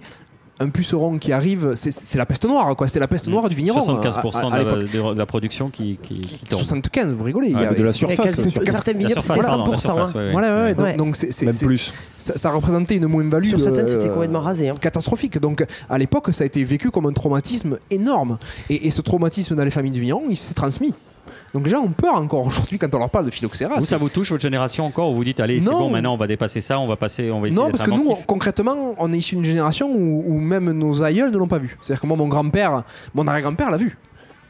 [0.61, 2.87] un puceron qui arrive, c'est la peste noire, quoi.
[2.87, 3.81] C'est la peste noire du vigneron.
[3.81, 7.49] 75% de, la, production qui, qui, 75, vous rigolez.
[7.49, 8.49] il y a, de la surface.
[8.65, 10.97] Certaines vignobles, c'était 100%.
[10.97, 11.93] donc c'est même plus.
[12.19, 13.49] Ça, représentait une moins-value.
[13.49, 14.69] Sur certaines, c'était complètement rasé.
[14.69, 14.77] Hein.
[14.81, 15.39] Catastrophique.
[15.39, 18.39] Donc à l'époque, ça a été vécu comme un traumatisme énorme.
[18.71, 20.95] Et, et ce traumatisme dans les familles du vigneron, il s'est transmis.
[21.55, 23.77] Donc les gens ont peur encore aujourd'hui quand on leur parle de phylloxéra.
[23.79, 26.17] Vous, ça vous touche votre génération encore ou vous dites allez c'est bon maintenant on
[26.17, 29.13] va dépasser ça, on va passer, on va essayer Non parce que nous concrètement on
[29.13, 31.79] est issu d'une génération où, même nos aïeuls ne l'ont pas vu.
[31.81, 32.83] C'est-à-dire que moi mon grand-père,
[33.15, 33.97] mon arrière-grand-père l'a vu.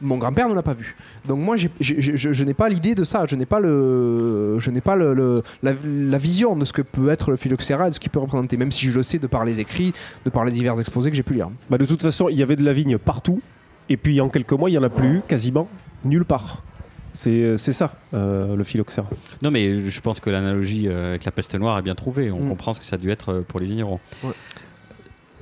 [0.01, 0.95] Mon grand-père ne l'a pas vu.
[1.25, 3.23] Donc moi, je, n'ai pas l'idée de ça.
[3.29, 7.31] Je n'ai pas le, je n'ai pas le, la, vision de ce que peut être
[7.31, 9.45] le phylloxéra et de ce qu'il peut représenter, même si je le sais de par
[9.45, 9.93] les écrits,
[10.25, 11.49] de par les divers exposés que j'ai pu lire.
[11.69, 13.39] Bah de toute façon, il y avait de la vigne partout,
[13.87, 15.69] et puis en quelques mois, il y en a plus quasiment
[16.03, 16.61] nulle part.
[17.15, 19.09] C'est ça, euh, le phylloxéra.
[19.41, 22.31] Non, mais je pense que l'analogie euh, avec la peste noire est bien trouvée.
[22.31, 22.49] On mm.
[22.49, 23.99] comprend ce que ça a dû être euh, pour les vignerons.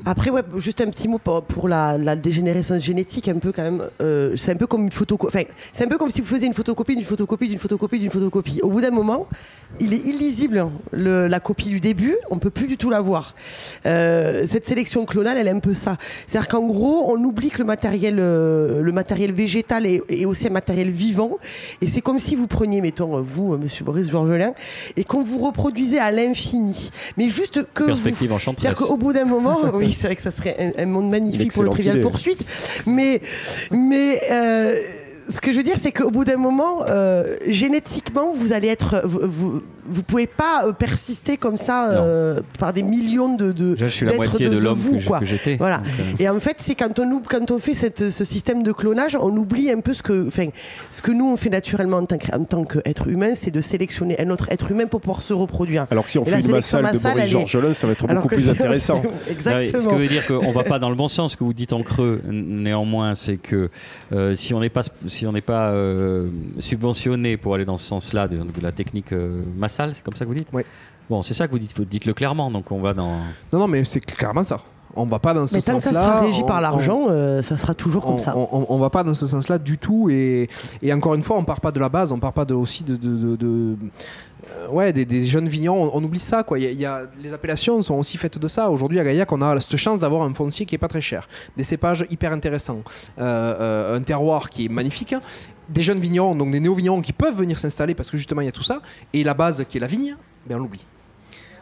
[0.06, 3.84] Après, ouais, juste un petit mot pour, la, dégénérescence génétique, un peu quand même.
[4.02, 5.36] Euh, c'est un peu comme une photocopie.
[5.36, 8.10] Enfin, c'est un peu comme si vous faisiez une photocopie d'une photocopie d'une photocopie d'une
[8.10, 8.60] photocopie.
[8.62, 9.28] Au bout d'un moment,
[9.80, 12.16] il est illisible hein, la copie du début.
[12.30, 13.34] On peut plus du tout la voir.
[13.86, 15.98] Euh, cette sélection clonale, elle est un peu ça.
[16.28, 20.52] C'est-à-dire qu'en gros, on oublie que le matériel, euh, le matériel végétal est, aussi un
[20.52, 21.38] matériel vivant.
[21.82, 24.54] Et c'est comme si vous preniez, mettons, vous, Monsieur Boris Georgelin,
[24.98, 26.92] et qu'on vous reproduisait à l'infini.
[27.18, 27.86] Mais juste que.
[27.86, 28.39] Perspective vous...
[28.39, 31.63] C'est-à-dire qu'au bout d'un moment, oui, c'est vrai que ça serait un, monde magnifique pour
[31.63, 32.45] le Trivial Poursuite.
[32.86, 33.21] Mais,
[33.71, 34.75] mais euh,
[35.29, 39.01] ce que je veux dire, c'est qu'au bout d'un moment, euh, génétiquement, vous allez être,
[39.06, 39.63] vous, vous
[40.04, 44.13] pouvez pas euh, persister comme ça euh, par des millions de de je suis la
[44.13, 44.80] moitié de, l'homme
[45.19, 45.78] que, j'étais voilà.
[46.00, 46.13] euh.
[46.19, 49.36] et en fait c'est quand on quand on fait cette, ce système de clonage on
[49.36, 50.48] oublie un peu ce que enfin
[50.89, 54.19] ce que nous on fait naturellement en tant en tant qu'être humain c'est de sélectionner
[54.19, 55.88] un autre être humain pour pouvoir se reproduire.
[55.91, 58.50] Alors que si on fait une massale de Boris Georgelin ça va être beaucoup plus
[58.50, 59.02] intéressant.
[59.30, 59.80] Exactement.
[59.80, 61.74] ce que veut dire qu'on va pas dans le bon sens ce que vous dites
[61.74, 63.69] en creux néanmoins c'est que
[64.36, 65.74] si on n'est pas si on n'est pas
[66.60, 69.13] subventionné pour aller dans ce sens là de, la technique
[69.58, 70.64] massale c'est comme ça que vous dites Oui.
[71.10, 73.18] Bon, c'est ça que vous dites, dites-le clairement, donc on va dans...
[73.52, 74.60] Non, non, mais c'est clairement ça.
[74.96, 75.74] On va pas dans ce sens-là.
[75.74, 78.38] Mais tant que ça sera régi par l'argent, euh, ça sera toujours comme ça.
[78.38, 80.10] On, on, va pas dans ce sens-là du tout.
[80.10, 80.50] Et,
[80.82, 82.84] et, encore une fois, on part pas de la base, on part pas de, aussi
[82.84, 83.76] de, de, de
[84.52, 86.44] euh, ouais, des, jeunes vignons, on, oublie ça.
[86.44, 86.60] Quoi.
[86.60, 88.70] Il y a, les appellations sont aussi faites de ça.
[88.70, 91.28] Aujourd'hui, à Gaillac, on a cette chance d'avoir un foncier qui est pas très cher,
[91.58, 92.82] des cépages hyper intéressants,
[93.20, 95.16] euh, un terroir qui est magnifique,
[95.69, 98.49] des jeunes vignons, donc des néo-vignons qui peuvent venir s'installer parce que justement il y
[98.49, 98.82] a tout ça,
[99.13, 100.15] et la base qui est la vigne,
[100.47, 100.86] ben on l'oublie.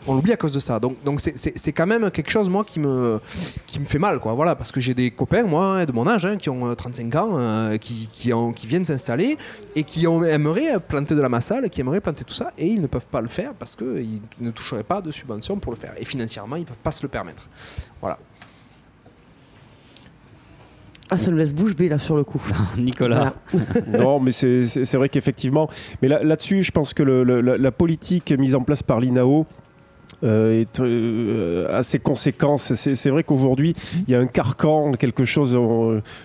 [0.07, 0.79] On l'oublie à cause de ça.
[0.79, 3.19] Donc, c'est quand même quelque chose, moi, qui me,
[3.67, 4.33] qui me fait mal, quoi.
[4.33, 7.19] Voilà, parce que j'ai des copains, moi, de mon âge, hein, qui ont 35 euh,
[7.19, 9.37] ans, euh, qui, qui, viennent s'installer
[9.75, 12.87] et qui aimeraient planter de la massale, qui aimeraient planter tout ça, et ils ne
[12.87, 15.93] peuvent pas le faire parce qu'ils ne toucheraient pas de subventions pour le faire.
[15.97, 17.47] Et financièrement, ils ne peuvent pas se le permettre.
[18.01, 18.17] Voilà.
[21.13, 22.41] Ah, ça nous laisse bouche bée là sur le coup.
[22.77, 23.33] Nicolas.
[23.87, 25.69] non, mais c'est vrai qu'effectivement.
[26.01, 29.45] Mais là-dessus, je pense que la, politique mise en place par l'INAO,
[30.23, 32.73] est, euh, à ses conséquences.
[32.73, 33.73] C'est vrai qu'aujourd'hui,
[34.07, 35.57] il y a un carcan, quelque chose.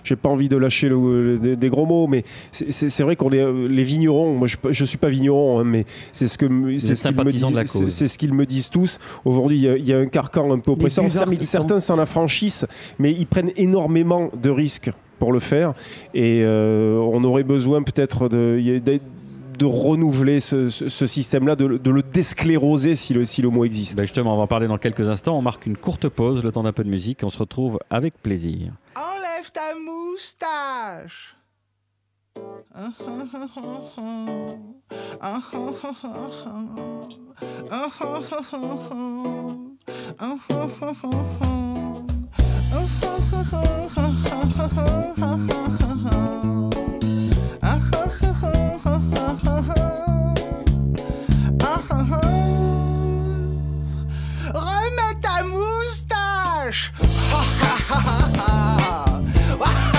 [0.05, 4.35] J'ai pas envie de lâcher des, gros mots, mais c'est vrai qu'on est les vignerons.
[4.35, 6.47] Moi, je, je suis pas vigneron, hein, mais c'est ce que
[6.79, 7.89] c'est ce qu'ils me disent.
[7.89, 8.99] C'est ce qu'ils me disent tous.
[9.25, 11.07] Aujourd'hui, il, y, a un carcan un peu oppressant.
[11.09, 12.67] certains s'en affranchissent,
[12.99, 15.73] mais ils prennent énormément de risques pour le faire.
[16.15, 18.29] Et euh, on aurait besoin peut-être
[19.57, 23.97] de renouveler ce, système-là, de, le déscléroser si le, mot existe.
[23.97, 25.37] Ben justement, on va en parler dans quelques instants.
[25.37, 27.21] On marque une courte pause, le temps d'un peu de musique.
[27.23, 28.73] On se retrouve avec plaisir.
[28.95, 31.37] Enlève ta moustache
[55.87, 56.91] mustache.
[57.31, 57.45] Ha
[59.59, 59.96] ha.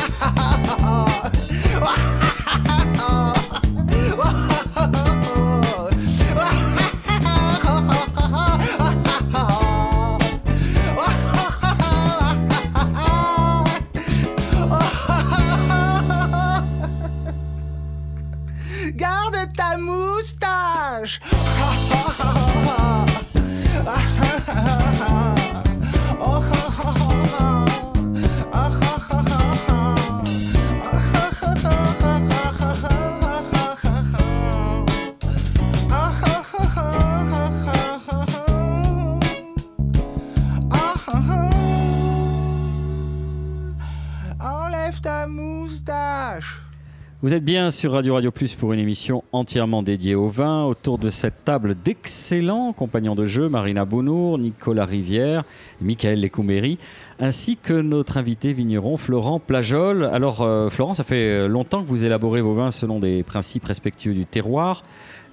[47.27, 50.63] Vous êtes bien sur Radio Radio Plus pour une émission entièrement dédiée au vin.
[50.63, 55.43] Autour de cette table d'excellents compagnons de jeu, Marina Bounour, Nicolas Rivière,
[55.81, 56.77] Michael Lécouméry,
[57.19, 60.05] ainsi que notre invité vigneron Florent Plajol.
[60.05, 64.13] Alors euh, Florent, ça fait longtemps que vous élaborez vos vins selon des principes respectueux
[64.13, 64.83] du terroir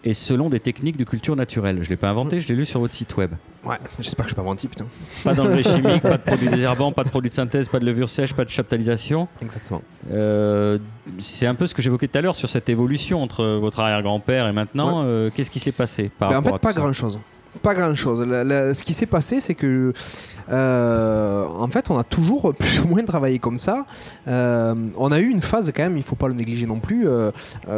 [0.02, 1.76] et selon des techniques de culture naturelle.
[1.82, 3.30] Je ne l'ai pas inventé, je l'ai lu sur votre site web.
[3.64, 4.86] Ouais, j'espère que je suis pas menti, putain.
[5.22, 8.08] Pas d'engrais chimiques, pas de produits désherbants, pas de produits de synthèse, pas de levure
[8.08, 9.28] sèche, pas de chaptalisation.
[9.40, 9.82] Exactement.
[10.10, 10.78] Euh,
[11.20, 14.46] c'est un peu ce que j'évoquais tout à l'heure sur cette évolution entre votre arrière-grand-père
[14.46, 15.02] et maintenant.
[15.04, 17.18] Euh, qu'est-ce qui s'est passé par ben, En fait, pas grand-chose.
[17.62, 18.20] Pas grand-chose.
[18.20, 19.92] Ce qui s'est passé, c'est que
[20.50, 23.86] euh, en fait, on a toujours plus ou moins travaillé comme ça.
[24.28, 27.06] Euh, on a eu une phase quand même, il faut pas le négliger non plus,
[27.06, 27.30] euh,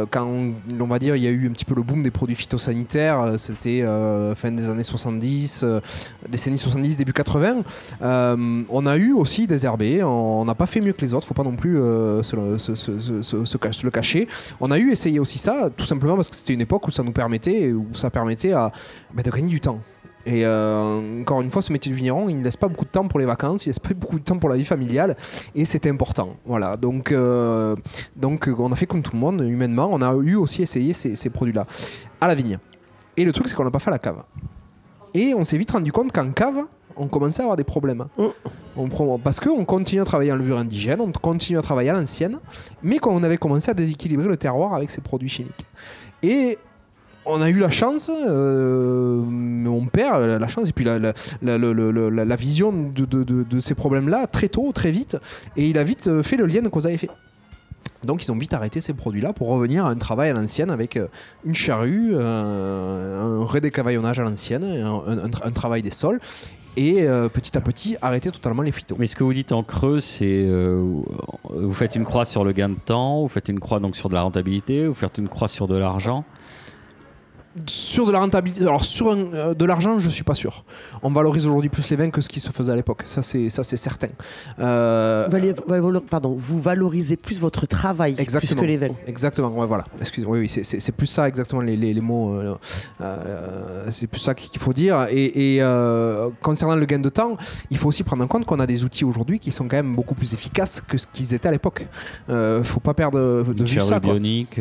[0.09, 2.35] quand on va dire il y a eu un petit peu le boom des produits
[2.35, 3.83] phytosanitaires, c'était
[4.35, 5.65] fin des années 70,
[6.29, 7.63] décennie 70, début 80.
[8.01, 11.33] on a eu aussi des herbés, on n'a pas fait mieux que les autres, faut
[11.33, 12.35] pas non plus se,
[13.83, 14.27] le cacher.
[14.59, 17.03] On a eu essayé aussi ça, tout simplement parce que c'était une époque où ça
[17.03, 19.79] nous permettait, où ça permettait bah, de gagner du temps.
[20.27, 22.89] Et euh, encore une fois, ce métier de vigneron, il ne laisse pas beaucoup de
[22.89, 25.15] temps pour les vacances, il ne laisse pas beaucoup de temps pour la vie familiale,
[25.55, 26.35] et c'était important.
[26.45, 27.77] Voilà, donc, euh,
[28.17, 31.29] donc on a fait comme tout le monde, humainement, on a eu aussi essayé ces,
[31.29, 31.65] produits-là
[32.19, 32.59] à la vigne.
[33.15, 34.21] Et le truc, c'est qu'on n'a pas fait à la cave.
[35.13, 36.65] Et on s'est vite rendu compte qu'en cave,
[36.97, 38.05] on commençait à avoir des problèmes.
[38.75, 42.39] On, parce qu'on continue à travailler en levure indigène, on continue à travailler à l'ancienne,
[42.83, 45.65] mais qu'on avait commencé à déséquilibrer le terroir avec ces produits chimiques.
[46.21, 46.57] Et
[47.27, 53.59] on a eu la chance, euh, mon père, la chance, et puis la, vision de,
[53.59, 55.17] ces problèmes-là très tôt, très vite,
[55.55, 57.09] et il a vite euh, fait le lien de cause à effet.
[58.05, 60.97] Donc ils ont vite arrêté ces produits-là pour revenir à un travail à l'ancienne avec
[60.97, 61.07] euh,
[61.45, 66.19] une charrue, un redécavaillonnage à l'ancienne, un, travail des sols
[66.77, 68.95] et petit à petit arrêter totalement les phytos.
[68.99, 70.47] Mais ce que vous dites en creux, c'est
[71.49, 74.09] vous faites une croix sur le gain de temps, vous faites une croix donc sur
[74.09, 76.23] de la rentabilité, vous faites une croix sur de l'argent
[77.67, 80.63] sur de la rentabilité, alors sur euh, de l'argent, je suis pas sûr.
[81.01, 83.03] On valorise aujourd'hui plus les vins que ce qui se faisait à l'époque.
[83.05, 84.09] Ça, c'est ça, c'est certain.
[84.59, 85.27] Euh,
[86.09, 88.95] pardon, vous valorisez plus votre travail plus que les vins.
[89.07, 89.49] Exactement.
[89.65, 89.85] voilà.
[89.99, 90.37] Excusez-moi.
[90.37, 92.39] Oui, c'est plus ça exactement les, les, mots.
[93.01, 95.07] Euh, c'est plus ça qu'il faut dire.
[95.11, 95.61] Et,
[96.41, 97.37] concernant le gain de temps,
[97.69, 99.95] il faut aussi prendre en compte qu'on a des outils aujourd'hui qui sont quand même
[99.95, 101.87] beaucoup plus efficaces que ce qu'ils étaient à l'époque.
[102.63, 103.99] faut pas perdre de vue ça.
[103.99, 104.59] bionique.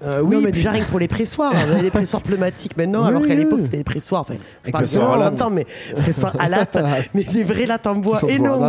[0.00, 3.04] Euh, oui, mais déjà rien que pour les pressoirs, on a des pressoirs pneumatiques maintenant,
[3.04, 4.22] alors qu'à l'époque c'était des pressoirs.
[4.22, 4.34] Enfin,
[4.64, 6.78] je parle à temps, mais pressoirs à latte,
[7.14, 8.62] mais des vrais lattes en bois énormes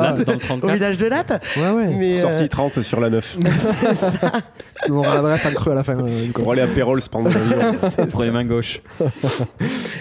[0.63, 1.41] au village de Latte.
[1.57, 1.93] Ouais, ouais.
[1.93, 3.37] Mais Sortie 30 euh, sur la 9.
[4.89, 5.97] On aura l'adresse en creux à la fin.
[5.97, 7.29] Euh, pour aller à Pérol, se prendre
[8.11, 8.79] Pour les mains gauches.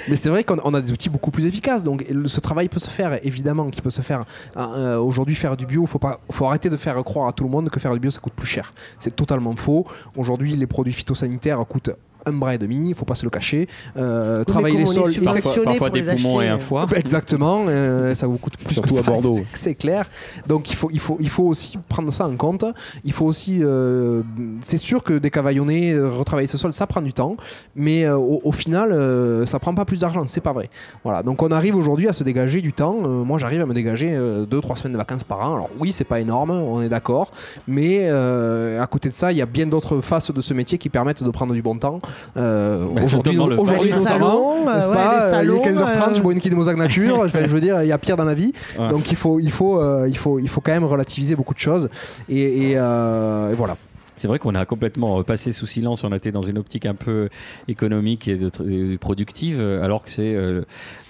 [0.08, 2.88] mais c'est vrai qu'on a des outils beaucoup plus efficaces, donc ce travail peut se
[2.88, 4.24] faire, évidemment, qui peut se faire.
[4.56, 7.50] Aujourd'hui, faire du bio, il faut, pas, faut arrêter de faire croire à tout le
[7.50, 8.72] monde que faire du bio ça coûte plus cher.
[8.98, 9.86] C'est totalement faux.
[10.16, 11.90] Aujourd'hui, les produits phyto sanitaire coûte
[12.28, 13.68] un bras et demi, il faut pas se le cacher.
[13.96, 16.86] Euh, travailler les sols, parfois, des poumons et un foie.
[16.96, 19.40] Exactement, euh, ça vous coûte plus Surtout que à Bordeaux.
[19.54, 20.06] C'est clair.
[20.46, 22.64] Donc il faut, il, faut, il faut aussi prendre ça en compte.
[23.04, 24.22] Il faut aussi, euh,
[24.60, 27.36] c'est sûr que décavaillonner, retravailler ce sol, ça prend du temps,
[27.74, 30.24] mais au, final, ça prend pas plus d'argent.
[30.26, 30.70] C'est pas vrai.
[31.04, 31.22] Voilà.
[31.22, 32.94] Donc on arrive aujourd'hui à se dégager du temps.
[33.24, 35.54] moi, j'arrive à me dégager 2-3 semaines de vacances par an.
[35.54, 37.32] Alors oui, c'est pas énorme, on est d'accord,
[37.66, 40.88] mais à côté de ça, il y a bien d'autres faces de ce métier qui
[40.88, 42.00] permettent de prendre du bon temps.
[42.37, 47.28] Euh, aujourd'hui, aujourd'hui notamment, n'est-ce pas Il est 15h30, je bois une Mosaque nature.
[47.33, 48.52] je veux dire, il y a pire dans la vie.
[48.90, 51.59] Donc il faut, il faut, euh, il faut, il faut quand même relativiser beaucoup de
[51.59, 51.88] choses.
[52.28, 53.76] et, et euh, voilà.
[54.18, 57.28] C'est vrai qu'on a complètement passé sous silence, on était dans une optique un peu
[57.68, 60.62] économique et, de, productive, alors que c'est, euh,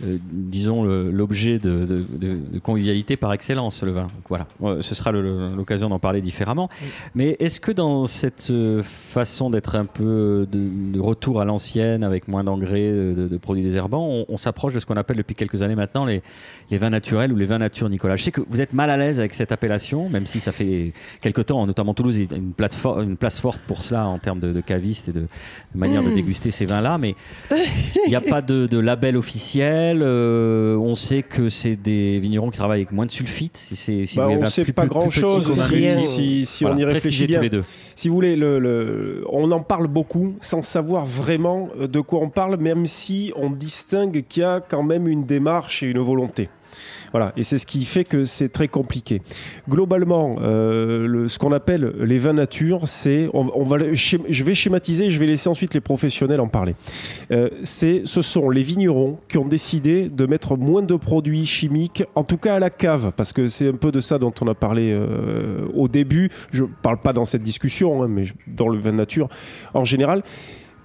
[0.04, 2.04] euh, disons, l'objet de,
[2.62, 4.02] convivialité par excellence, le vin.
[4.02, 4.46] Donc voilà,
[4.80, 6.68] ce sera l'occasion d'en parler différemment.
[7.14, 12.28] Mais est-ce que dans cette euh, façon d'être un peu de, retour à l'ancienne, avec
[12.28, 16.04] moins d'engrais, de, produits désherbants, on, s'approche de ce qu'on appelle depuis quelques années maintenant
[16.04, 16.22] les,
[16.70, 18.16] les, vins naturels ou les vins nature, Nicolas?
[18.16, 20.92] Je sais que vous êtes mal à l'aise avec cette appellation, même si ça fait
[21.20, 25.08] quelques temps, notamment Toulouse, une plateforme une place forte pour cela en termes de, cavistes
[25.08, 25.26] et de,
[25.74, 27.14] manière de déguster ces vins-là, mais
[27.50, 30.00] il n'y a pas de, label officiel.
[30.02, 33.56] Euh, on sait que c'est des vignerons qui travaillent avec moins de sulfite.
[33.56, 35.54] Si, si bah, on ne sait pas grand-chose
[35.98, 37.40] si, si, on y réfléchit bien.
[37.94, 42.56] si vous voulez, le, on en parle beaucoup sans savoir vraiment de quoi on parle,
[42.56, 46.48] même si on distingue qu'il y a quand même une démarche et une volonté.
[47.12, 49.22] Voilà, et c'est ce qui fait que c'est très compliqué.
[49.68, 55.18] Globalement, euh, ce qu'on appelle les vins nature, c'est, on, va, je vais schématiser, je
[55.18, 56.74] vais laisser ensuite les professionnels en parler.
[57.30, 62.04] Euh, c'est, ce sont les vignerons qui ont décidé de mettre moins de produits chimiques,
[62.14, 64.48] en tout cas à la cave, parce que c'est un peu de ça dont on
[64.48, 66.30] a parlé euh, au début.
[66.50, 69.28] Je parle pas dans cette discussion, hein, mais dans le vin nature
[69.74, 70.22] en général.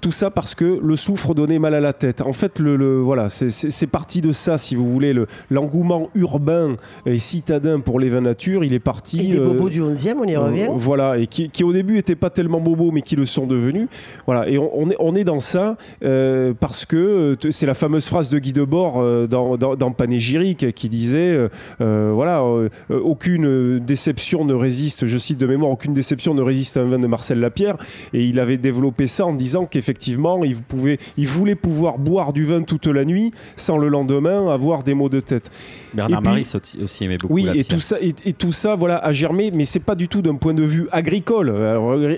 [0.04, 2.20] Tout ça parce que le soufre donnait mal à la tête.
[2.20, 5.16] En fait, le, voilà, c'est parti de ça, si vous voulez.
[5.50, 9.32] L'engouement urbain et citadin pour les vins nature, il est parti.
[9.32, 10.68] Et des bobos euh, du 11e, on y revient.
[10.70, 13.88] Euh, voilà, et qui, au début n'étaient pas tellement bobos, mais qui le sont devenus.
[14.26, 18.30] Voilà, et on, est, on est dans ça euh, parce que c'est la fameuse phrase
[18.30, 21.48] de Guy Debord dans, dans, dans Panégyrique qui disait
[21.80, 22.44] voilà,
[22.90, 27.00] aucune déception ne résiste, je cite de mémoire, aucune déception ne résiste à un vin
[27.00, 27.78] de Marcel Lapierre.
[28.12, 32.34] Et il avait développé ça en disant qu'effectivement, effectivement, il, pouvait, il voulait pouvoir boire
[32.34, 35.52] du vin toute la nuit sans le lendemain avoir des maux de tête.
[35.94, 36.52] Bernard Maris
[36.84, 37.34] aussi aimait beaucoup.
[37.34, 40.24] Oui, et tout, ça, et, tout ça voilà, a germé, mais c'est pas du tout
[40.24, 41.54] d'un point de vue agricole.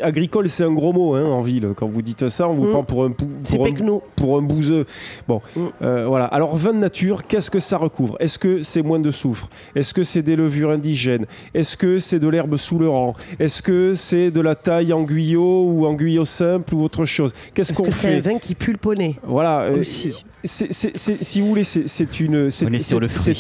[0.02, 1.74] agricole, c'est un gros mot hein, en ville.
[1.76, 2.72] Quand vous dites ça, on vous mm.
[2.72, 3.28] prend pour un, pour,
[3.68, 4.86] un, pour un bouseux.
[5.28, 5.62] Bon, mm.
[5.82, 6.26] euh, voilà.
[6.26, 8.16] Alors, vin de nature, qu'est-ce que ça recouvre?
[8.22, 9.50] Est-ce que c'est moins de soufre?
[9.76, 11.26] Est-ce que c'est des levures indigènes?
[11.54, 13.14] Est-ce que c'est de l'herbe sous le rang?
[13.40, 17.34] Est-ce que c'est de la taille en guyot ou en guyot simple ou autre chose?
[17.68, 19.16] Qu'est-ce qu'on fait C'est un vin qui pue le poney.
[19.24, 19.62] Voilà.
[19.62, 19.84] Euh,
[20.46, 22.66] si vous voulez, c'est une, c'est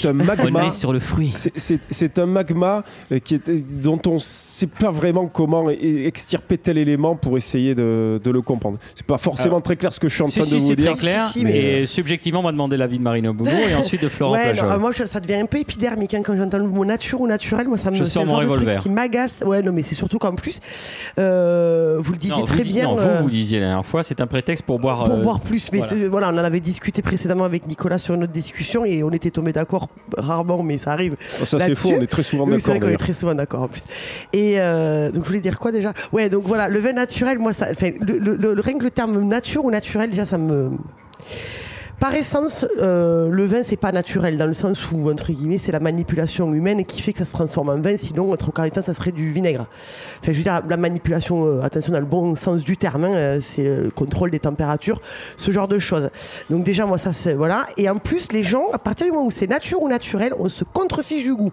[0.05, 0.63] un magma.
[0.63, 1.33] On est sur le fruit.
[1.55, 3.49] C'est un magma euh, qui est,
[3.81, 8.41] dont on ne sait pas vraiment comment extirper tel élément pour essayer de, de le
[8.41, 8.77] comprendre.
[8.95, 10.75] C'est pas forcément très clair ce que je suis en train de vous dire.
[10.77, 14.09] C'est très clair, mais subjectivement, on m'a demandé l'avis de Marine Boulot et ensuite de
[14.09, 17.27] Florent ouais, Moi, ça devient un peu épidermique hein, quand j'entends le mot nature ou
[17.27, 17.67] naturel.
[17.67, 17.95] Moi, ça me.
[17.95, 18.81] Je sors mon revolver.
[18.81, 19.43] qui m'agace.
[19.45, 20.59] Ouais, non, mais c'est surtout qu'en plus,
[21.19, 22.85] euh, vous le disiez très bien.
[22.85, 25.03] Non, vous, euh, vous disiez la dernière fois, c'est un prétexte pour boire.
[25.03, 28.31] Pour boire plus, mais voilà, on en avait discuté précédemment avec Nicolas sur une autre
[28.33, 31.15] discussion et on était tombé d'accord rarement, mais ça arrive.
[31.41, 32.61] Oh, ça c'est faux, on est très souvent d'accord.
[32.61, 33.83] c'est vrai qu'on est très souvent d'accord en plus.
[34.33, 35.93] Et euh, donc je voulais dire quoi déjà?
[36.11, 39.65] Ouais, donc voilà, le vin naturel, moi, ça, le, le, rien que le terme nature
[39.65, 40.71] ou naturel, déjà ça me
[41.99, 45.71] par essence, euh, le vin, c'est pas naturel, dans le sens où, entre guillemets, c'est
[45.71, 48.93] la manipulation humaine qui fait que ça se transforme en vin, sinon, trop temps, ça
[48.93, 49.67] serait du vinaigre.
[50.21, 53.15] Enfin, je veux dire, la manipulation, euh, attention, dans le bon sens du terme, hein,
[53.15, 55.01] euh, c'est le contrôle des températures,
[55.37, 56.09] ce genre de choses.
[56.49, 57.33] Donc, déjà, moi, ça, c'est.
[57.33, 57.65] Voilà.
[57.77, 60.49] Et en plus, les gens, à partir du moment où c'est nature ou naturel, on
[60.49, 61.51] se contrefiche du goût.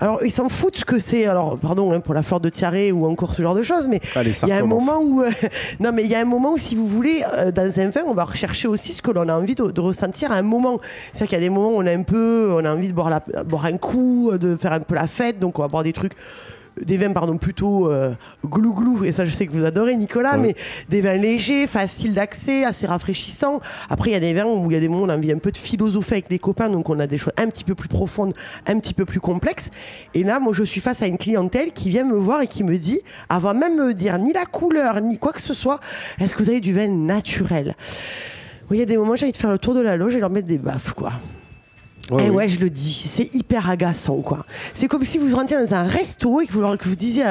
[0.00, 3.04] Alors, ils s'en foutent que c'est, alors, pardon hein, pour la fleur de tiare ou
[3.06, 5.30] encore ce genre de choses, mais il y a un moment où, euh,
[5.80, 8.00] non, mais il y a un moment où, si vous voulez, euh, dans un vin,
[8.06, 10.80] on va rechercher aussi ce que l'on a envie de, ressentir à un moment.
[11.12, 12.94] C'est-à-dire qu'il y a des moments où on a un peu, on a envie de
[12.94, 15.82] boire, la, boire un coup, de faire un peu la fête, donc on va boire
[15.82, 16.14] des trucs
[16.84, 18.12] des vins pardon plutôt euh,
[18.44, 20.54] glou-glou et ça je sais que vous adorez Nicolas mais
[20.88, 23.60] des vins légers faciles d'accès assez rafraîchissants.
[23.88, 25.16] Après il y a des vins où il y a des moments où on a
[25.16, 27.64] envie un peu de philosopher avec les copains donc on a des choses un petit
[27.64, 28.34] peu plus profondes
[28.66, 29.70] un petit peu plus complexes.
[30.14, 32.64] Et là moi je suis face à une clientèle qui vient me voir et qui
[32.64, 35.80] me dit avant même me dire ni la couleur ni quoi que ce soit
[36.18, 37.74] est-ce que vous avez du vin naturel?
[38.70, 40.20] Il y a des moments j'ai envie de faire le tour de la loge et
[40.20, 41.12] leur mettre des baffes quoi
[42.18, 44.44] et eh ouais, je le dis, c'est hyper agaçant, quoi.
[44.74, 47.24] C'est comme si vous rentriez dans un resto et que vous, que vous disiez,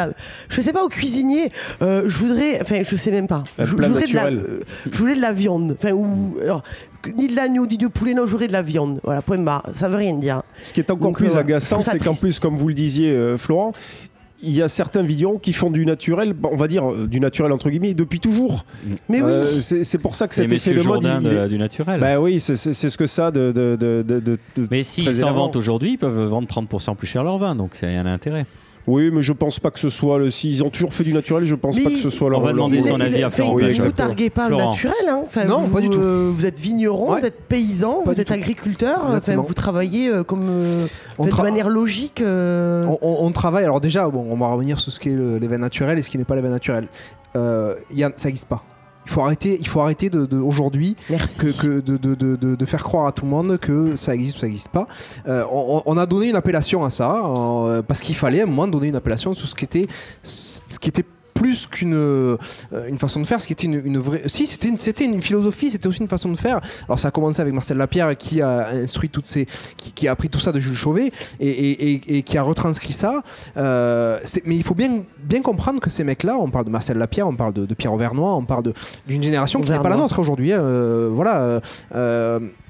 [0.50, 4.06] je sais pas, au cuisinier, euh, je voudrais, enfin, je sais même pas, je, voudrais
[4.06, 6.64] de la, euh, je voulais de la viande, enfin, ou, alors,
[7.16, 9.00] ni de l'agneau, ni du poulet, non, je voudrais de la viande.
[9.04, 9.70] Voilà, point barre.
[9.74, 10.42] Ça veut rien dire.
[10.62, 13.72] Ce qui est encore plus euh, agaçant, c'est qu'en plus, comme vous le disiez, Florent,
[14.42, 17.52] il y a certains vignerons qui font du naturel, on va dire euh, du naturel
[17.52, 18.66] entre guillemets, depuis toujours.
[19.10, 19.32] Mais oui.
[19.32, 19.44] Euh,
[19.84, 21.08] c'est pour ça que cet effet de mode.
[21.22, 22.00] Il, du naturel.
[22.00, 23.52] Bah oui, c'est ce que ça de.
[23.52, 24.38] de, de, de
[24.72, 27.92] Mais s'ils s'en vendent aujourd'hui, ils peuvent vendre 30% plus cher leur vin, donc il
[27.92, 28.46] y a un intérêt.
[28.88, 30.30] Oui, mais je pense pas que ce soit le.
[30.30, 32.40] S'ils ont toujours fait du naturel, je pense pas que ce soit leur.
[32.40, 33.54] On va demander son avis à Florent.
[33.56, 35.24] Oui, vous targuez pas le naturel, hein.
[35.48, 36.00] non, vous, pas du tout.
[36.00, 39.02] Euh, vous êtes vigneron, vous êtes paysan, vous êtes agriculteur.
[39.06, 40.88] Enfin, vous travaillez euh, comme euh,
[41.20, 42.24] de manière logique.
[42.26, 43.64] On, travaille.
[43.64, 46.18] Alors déjà, bon, on va revenir sur ce qui est l'événement naturel et ce qui
[46.18, 46.88] n'est pas l'événement naturel.
[47.36, 48.64] Y a, ça n'existe pas
[49.10, 53.32] il faut arrêter, il faut arrêter de, aujourd'hui que, de, faire croire à tout le
[53.32, 54.88] monde que ça existe ou ça n'existe pas.
[55.28, 58.68] Euh, on, a donné une appellation à ça euh, parce qu'il fallait à un moment
[58.68, 59.88] donner une appellation sur ce qui était,
[60.22, 61.06] ce qui était
[61.40, 62.38] plus qu'une euh,
[62.88, 64.24] une façon de faire, ce qui était une, vraie.
[64.26, 66.60] Si, c'était une, c'était une philosophie, c'était aussi une façon de faire.
[66.86, 70.30] Alors ça a commencé avec Marcel Lapierre qui a instruit toutes ces, qui, a appris
[70.30, 73.24] tout ça de Jules Chauvet et, qui a retranscrit ça.
[73.56, 77.28] Euh, mais il faut bien bien comprendre que ces mecs-là, on parle de Marcel Lapierre,
[77.28, 78.74] on parle de, Pierre Auvernois, on parle
[79.08, 80.52] d'une génération qui n'est pas la nôtre aujourd'hui.
[80.52, 81.60] Hein, euh, voilà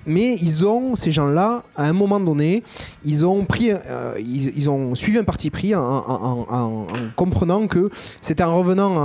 [0.05, 2.63] mais ils ont, ces gens-là, à un moment donné,
[3.05, 7.89] ils ont, pris, euh, ils, ont suivi un parti pris en, comprenant que
[8.21, 8.97] c'était en revenant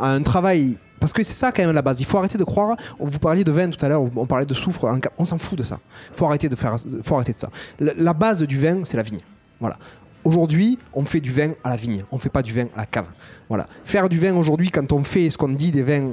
[0.00, 2.00] à, un travail parce que c'est ça quand même la base.
[2.00, 2.76] Il faut arrêter de croire.
[2.98, 4.86] Vous parliez de vin tout à l'heure, on parlait de soufre.
[5.16, 5.80] On s'en fout de ça.
[6.10, 6.76] Il faut arrêter de faire.
[7.02, 7.48] Faut arrêter de ça.
[7.78, 9.20] La, base du vin, c'est la vigne.
[9.60, 9.76] Voilà.
[10.24, 12.04] Aujourd'hui, on fait du vin à la vigne.
[12.10, 13.06] On ne fait pas du vin à la cave.
[13.48, 13.66] Voilà.
[13.86, 16.12] Faire du vin aujourd'hui, quand on fait ce qu'on dit des vins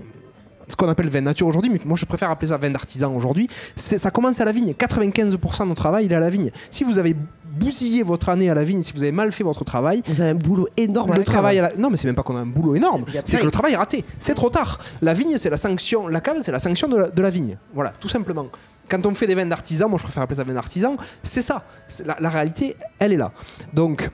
[0.68, 3.48] ce qu'on appelle vin nature aujourd'hui, mais moi je préfère appeler ça vin d'artisan aujourd'hui,
[3.76, 4.72] ça commence à la vigne.
[4.72, 6.52] 95% de travail, il est à la vigne.
[6.70, 7.16] Si vous avez
[7.58, 10.04] bousillé votre année à la vigne, si vous avez mal fait votre travail.
[10.06, 11.14] Vous avez un boulot énorme.
[11.16, 13.06] Le travail Non, mais c'est même pas qu'on a un boulot énorme.
[13.26, 14.04] C'est que le travail est raté.
[14.20, 14.80] C'est trop tard.
[15.02, 16.08] La vigne, c'est la sanction.
[16.08, 17.58] La cave, c'est la sanction de la, vigne.
[17.74, 18.48] Voilà, tout simplement.
[18.90, 21.66] Quand on fait des vins d'artisan, moi je préfère appeler ça vin d'artisan, c'est ça.
[22.06, 23.34] La, la réalité, elle est là.
[23.74, 24.10] Donc,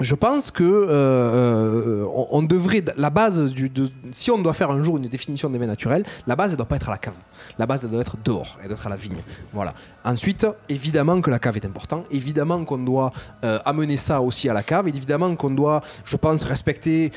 [0.00, 3.70] je pense que euh, euh, on, devrait la base du
[4.12, 6.66] si on doit faire un jour une définition des vins naturels, la base elle doit
[6.66, 7.14] pas être à la cave.
[7.58, 9.20] La base doit être dehors, elle doit être à la vigne.
[9.52, 9.74] Voilà.
[10.04, 13.12] Ensuite, évidemment que la cave est important, évidemment qu'on doit
[13.44, 17.12] euh, amener ça aussi à la cave, évidemment qu'on doit, je pense, respecter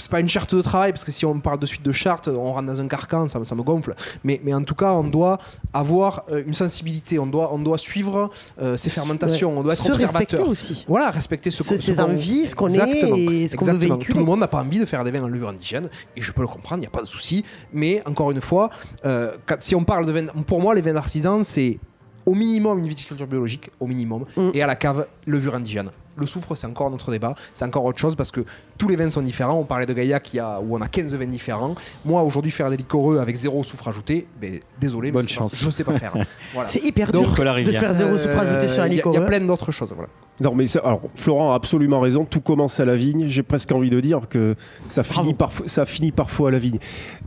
[0.00, 2.28] c'est pas une charte de travail parce que si on parle de suite de charte,
[2.28, 3.94] on rentre dans un carcan, ça, ça me gonfle.
[4.24, 5.38] Mais, mais en tout cas, on doit
[5.72, 8.30] avoir euh, une sensibilité, on doit, on doit suivre
[8.60, 10.48] euh, ces fermentations, on doit être se observateur.
[10.48, 10.84] aussi.
[10.88, 14.12] Voilà, respecter ce, ses envies, ce qu'on est et ce qu'on veut véhiculer.
[14.12, 16.32] Tout le monde n'a pas envie de faire des vins en levure indigène et je
[16.32, 17.44] peux le comprendre, il n'y a pas de souci.
[17.72, 18.70] Mais encore une fois,
[19.04, 21.78] euh, si on parle de vins, pour moi, les vins artisans, c'est
[22.26, 24.50] au minimum une viticulture biologique, au minimum, mm.
[24.54, 25.90] et à la cave, levure indigène.
[26.16, 28.44] Le soufre, c'est encore notre débat, c'est encore autre chose parce que
[28.76, 29.58] tous les vins sont différents.
[29.58, 31.74] On parlait de Gaïa qui a, où on a 15 vins différents.
[32.04, 35.54] Moi, aujourd'hui, faire des liquoreux avec zéro soufre ajouté, ben, désolé, Bonne chance.
[35.56, 36.12] je sais pas faire.
[36.66, 39.16] C'est hyper dur de faire zéro soufre ajouté sur un liquoreux.
[39.16, 39.92] Il y, a plein d'autres choses.
[39.94, 40.08] Voilà.
[40.40, 42.24] Non, mais alors, Florent a absolument raison.
[42.24, 43.26] Tout commence à la vigne.
[43.28, 44.56] J'ai presque envie de dire que
[44.88, 46.78] ça finit, parfois, ça finit parfois à la vigne.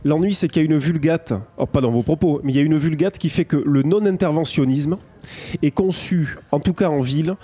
[0.04, 2.58] L'ennui, c'est qu'il y a une vulgate, oh, pas dans vos propos, mais il y
[2.58, 4.96] a une vulgate qui fait que le non-interventionnisme
[5.62, 7.36] est conçu, en tout cas en ville,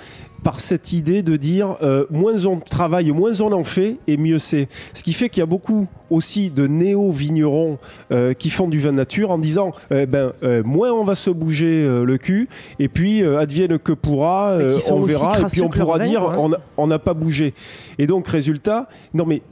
[0.43, 4.39] par cette idée de dire euh, moins on travaille, moins on en fait et mieux
[4.39, 4.68] c'est.
[4.95, 7.78] Ce qui fait qu'il y a beaucoup aussi de néo-vignerons
[8.12, 11.30] euh, qui font du vin nature en disant eh ben, euh, moins on va se
[11.30, 12.48] bouger le cul
[12.78, 14.58] et puis advienne que pourra,
[14.90, 16.50] on verra et puis on pourra dire hein.
[16.76, 17.54] on n'a pas bougé.
[17.98, 19.42] Et donc résultat, non mais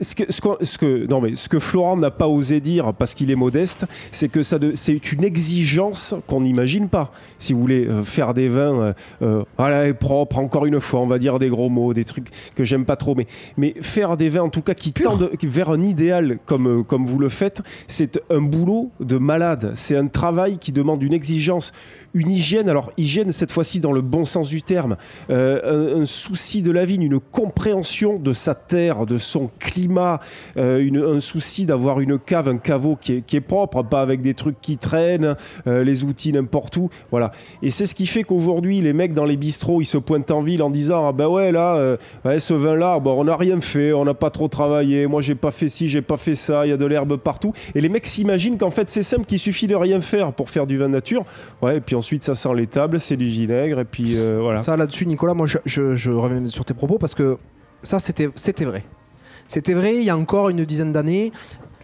[0.00, 3.30] ce que, ce que, non mais ce que Florent n'a pas osé dire parce qu'il
[3.30, 7.12] est modeste, c'est que ça c'est une exigence qu'on n'imagine pas.
[7.38, 8.94] Si vous voulez faire des vins
[9.58, 12.84] voilà, propres encore une fois, on va dire des gros mots, des trucs que j'aime
[12.84, 15.80] pas trop, mais, mais faire des vins en tout cas qui tendent vers un
[16.12, 19.72] euh, comme vous le faites, c'est un boulot de malade.
[19.74, 21.72] C'est un travail qui demande une exigence,
[22.14, 22.68] une hygiène.
[22.68, 24.96] Alors, hygiène cette fois-ci dans le bon sens du terme,
[25.30, 30.20] euh, un, souci de la vigne, une compréhension de sa terre, de son climat,
[30.56, 34.60] euh, un souci d'avoir une cave, un caveau qui est, propre, pas avec des trucs
[34.60, 35.34] qui traînent,
[35.66, 36.88] les outils n'importe où.
[37.10, 37.32] Voilà.
[37.62, 40.42] Et c'est ce qui fait qu'aujourd'hui, les mecs dans les bistrots, ils se pointent en
[40.42, 43.92] ville en disant ah ben ouais là ce vin là bon on n'a rien fait
[43.92, 46.70] on n'a pas trop travaillé moi j'ai pas fait ci j'ai pas fait ça il
[46.70, 47.52] y a de l'herbe partout.
[47.74, 50.66] Et les mecs s'imaginent qu'en fait c'est simple qu'il suffit de rien faire pour faire
[50.66, 51.24] du vin nature.
[51.62, 54.62] Ouais et puis ensuite ça sent les tables c'est du vinaigre et puis euh, voilà.
[54.62, 57.38] Ça là-dessus Nicolas moi je, je, reviens sur tes propos parce que
[57.82, 58.26] ça c'était
[58.64, 58.82] vrai.
[59.48, 61.32] C'était vrai il y a encore une dizaine d'années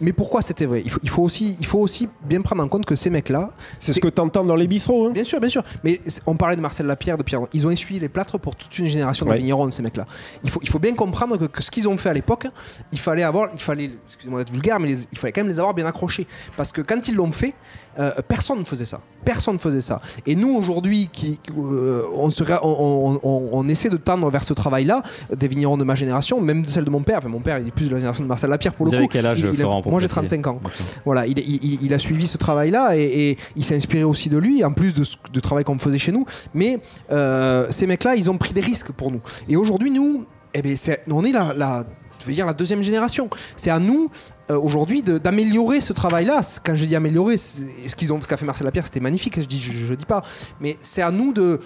[0.03, 0.83] mais pourquoi c'était vrai?
[0.85, 3.51] Il faut, il faut, aussi, il faut aussi bien prendre en compte que ces mecs-là.
[3.79, 5.07] C'est ce que tu entends dans les bistrots.
[5.07, 5.63] Hein bien sûr, bien sûr.
[5.85, 7.43] Mais on parlait de Marcel Lapierre, de Pierre.
[7.53, 10.07] Ils ont essuyé les plâtres pour toute une génération de vignerons, ces mecs-là.
[10.43, 12.47] Il faut, il faut bien comprendre que, ce qu'ils ont fait à l'époque,
[12.91, 13.51] il fallait avoir.
[13.55, 16.27] Il fallait, excusez-moi d'être vulgaire, mais il fallait quand même les avoir bien accrochés.
[16.57, 17.55] Parce que quand ils l'ont fait,
[17.99, 19.01] euh, personne ne faisait ça.
[19.25, 20.01] Personne ne faisait ça.
[20.27, 25.03] Et nous, aujourd'hui, qui, euh, on, serait, on, on, essaie de tendre vers ce travail-là,
[25.35, 27.19] des vignerons de ma génération, même de celle de mon père.
[27.19, 28.99] Enfin, mon père, il est plus de la génération de Marcel Lapierre pour Vous le
[28.99, 29.13] avez coup.
[29.13, 30.59] quel âge, Florent, Moi, j'ai 35 ans.
[31.05, 34.65] Voilà, il, il, il, a suivi ce travail-là et, il s'est inspiré aussi de lui,
[34.65, 36.25] en plus de, de travail qu'on faisait chez nous.
[36.55, 36.81] Mais
[37.11, 39.21] euh, ces mecs-là, ils ont pris des risques pour nous.
[39.51, 40.25] Et aujourd'hui, nous,
[40.55, 40.75] eh bien,
[41.11, 41.85] on est la, la
[42.19, 43.29] je veux dire la deuxième génération.
[43.57, 44.09] C'est à nous
[44.51, 46.41] euh, aujourd'hui d'améliorer ce travail-là.
[46.65, 49.41] Quand je dis améliorer, ce qu'ils ont qu'a fait Marcel Lapierre, c'était magnifique.
[49.41, 50.23] Je dis, je, dis pas,
[50.59, 51.61] mais c'est à nous de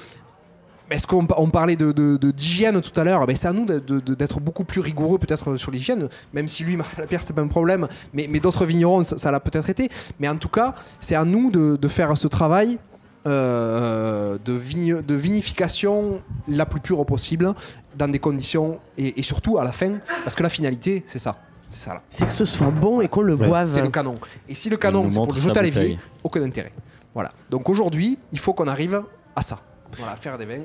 [0.91, 4.65] est-ce qu'on on parlait de, d'hygiène tout à l'heure ben C'est à nous d'être beaucoup
[4.65, 8.27] plus rigoureux peut-être sur l'hygiène, même si lui, Marcel Lapierre, c'était pas un problème, mais,
[8.31, 9.89] mais d'autres vignerons, ça, l'a peut-être été.
[10.21, 12.79] Mais en tout cas, c'est à nous de, faire ce travail
[13.27, 17.55] euh, de, de vinification la plus pure possible,
[17.97, 21.37] dans des conditions, et, et surtout à la fin, parce que la finalité, c'est ça.
[21.69, 22.03] C'est ça là.
[22.11, 23.65] C'est que ce soit bon et qu'on le voit.
[23.65, 24.15] C'est le canon.
[24.49, 26.73] Et si le canon, c'est pour le jeter à l'évier, aucun intérêt.
[27.15, 27.33] Voilà.
[27.51, 29.03] Donc aujourd'hui, il faut qu'on arrive
[29.35, 29.59] à ça.
[29.93, 30.65] Voilà, faire des vins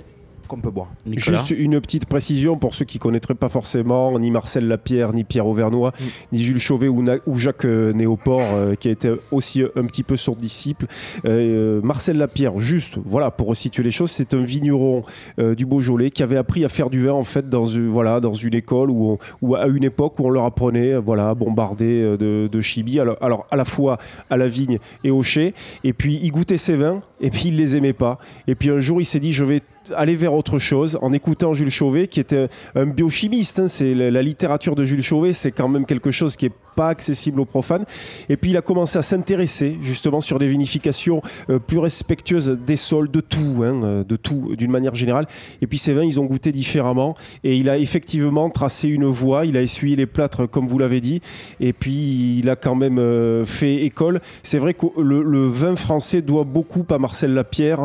[0.51, 0.91] qu'on peut boire.
[1.05, 5.23] Juste une petite précision pour ceux qui ne connaîtraient pas forcément ni Marcel Lapierre, ni
[5.23, 6.03] Pierre Auvernois, mm.
[6.33, 10.15] ni Jules Chauvet ou, Jacques euh, Néoport, euh, qui a été aussi un petit peu
[10.15, 10.85] son disciple.
[11.23, 15.03] Marcel Lapierre, juste voilà pour resituer les choses, c'est un vigneron
[15.37, 18.53] du Beaujolais qui avait appris à faire du vin en fait dans, voilà, dans une
[18.53, 19.17] école ou
[19.55, 22.99] à une époque où on leur apprenait voilà, bombarder de, de chibi.
[22.99, 23.97] Alors, alors à la fois
[24.29, 25.53] à la vigne et au chai.
[25.83, 28.19] Et puis il goûtait ses vins et puis il les aimait pas.
[28.47, 29.61] Et puis un jour il s'est dit je vais
[29.95, 33.59] aller vers autre chose en écoutant Jules Chauvet, qui était un biochimiste.
[33.59, 33.67] Hein.
[33.67, 37.39] c'est la, littérature de Jules Chauvet, c'est quand même quelque chose qui est pas accessible
[37.39, 37.85] aux profanes.
[38.29, 42.75] Et puis il a commencé à s'intéresser justement sur des vinifications euh, plus respectueuses des
[42.75, 45.27] sols, de tout, hein, euh, de tout d'une manière générale.
[45.61, 47.15] Et puis ces vins, ils ont goûté différemment.
[47.43, 49.45] Et il a effectivement tracé une voie.
[49.45, 51.21] Il a essuyé les plâtres, comme vous l'avez dit.
[51.59, 54.21] Et puis il a quand même euh, fait école.
[54.43, 57.81] C'est vrai que le, vin français doit beaucoup à Marcel Lapierre,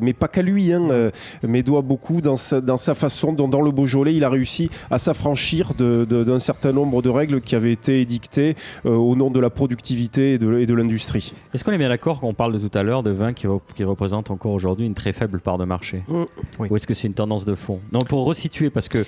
[0.00, 0.72] mais pas qu'à lui.
[0.72, 1.10] Hein,
[1.46, 4.70] mais doit beaucoup dans sa, dans sa façon dont dans le Beaujolais il a réussi
[4.90, 8.54] à s'affranchir d'un certain nombre de règles qui avaient été édictées euh,
[8.84, 11.32] au nom de la productivité et de, l'industrie.
[11.54, 13.84] Est-ce qu'on est bien d'accord qu'on parle de tout à l'heure de vins qui, qui
[13.84, 16.24] représentent encore aujourd'hui une très faible part de marché mm.
[16.58, 17.80] Ou est-ce que c'est une tendance de fond?
[17.92, 19.04] Non, pour resituer, parce que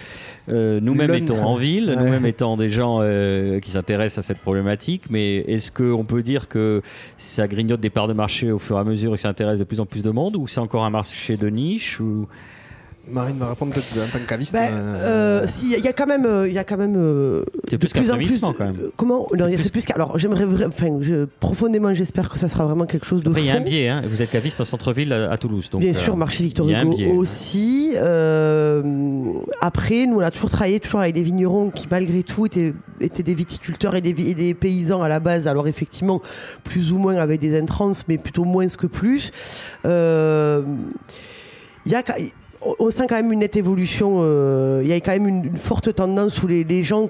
[0.48, 5.04] euh, nous-mêmes étant en ville, nous-mêmes étant des gens euh, qui s'intéressent à cette problématique,
[5.10, 6.82] mais est-ce qu'on peut dire que
[7.16, 9.58] ça grignote des parts de marché au fur et à mesure et que ça intéresse
[9.58, 12.00] de plus en plus de monde ou c'est encore un marché de niche
[13.10, 14.52] Marine va répondre peut-être en tant que caviste.
[14.52, 16.94] Ben, euh, si, il y a quand même, il y a quand même.
[17.68, 18.76] c'est plus qu'un plus, quand même.
[18.96, 23.06] comment Non, c'est plus, Alors, j'aimerais, enfin, je, profondément, j'espère que ça sera vraiment quelque
[23.06, 23.32] chose de.
[23.36, 23.88] Il y a un biais.
[23.88, 24.02] Hein.
[24.04, 25.80] Vous êtes caviste en centre-ville à, Toulouse, donc.
[25.80, 27.94] Bien sûr, marché Victor Hugo aussi.
[29.60, 33.22] après, nous, on a toujours travaillé toujours avec des vignerons qui, malgré tout, étaient, étaient
[33.22, 35.46] des viticulteurs et des, et des, paysans à la base.
[35.46, 36.20] Alors, effectivement,
[36.64, 39.30] plus ou moins avec des entrances, mais plutôt moins que plus.
[41.88, 42.02] Il y a
[42.60, 44.18] on sent quand même une nette évolution.
[44.20, 47.08] Euh, il y a quand même une, forte tendance où les, gens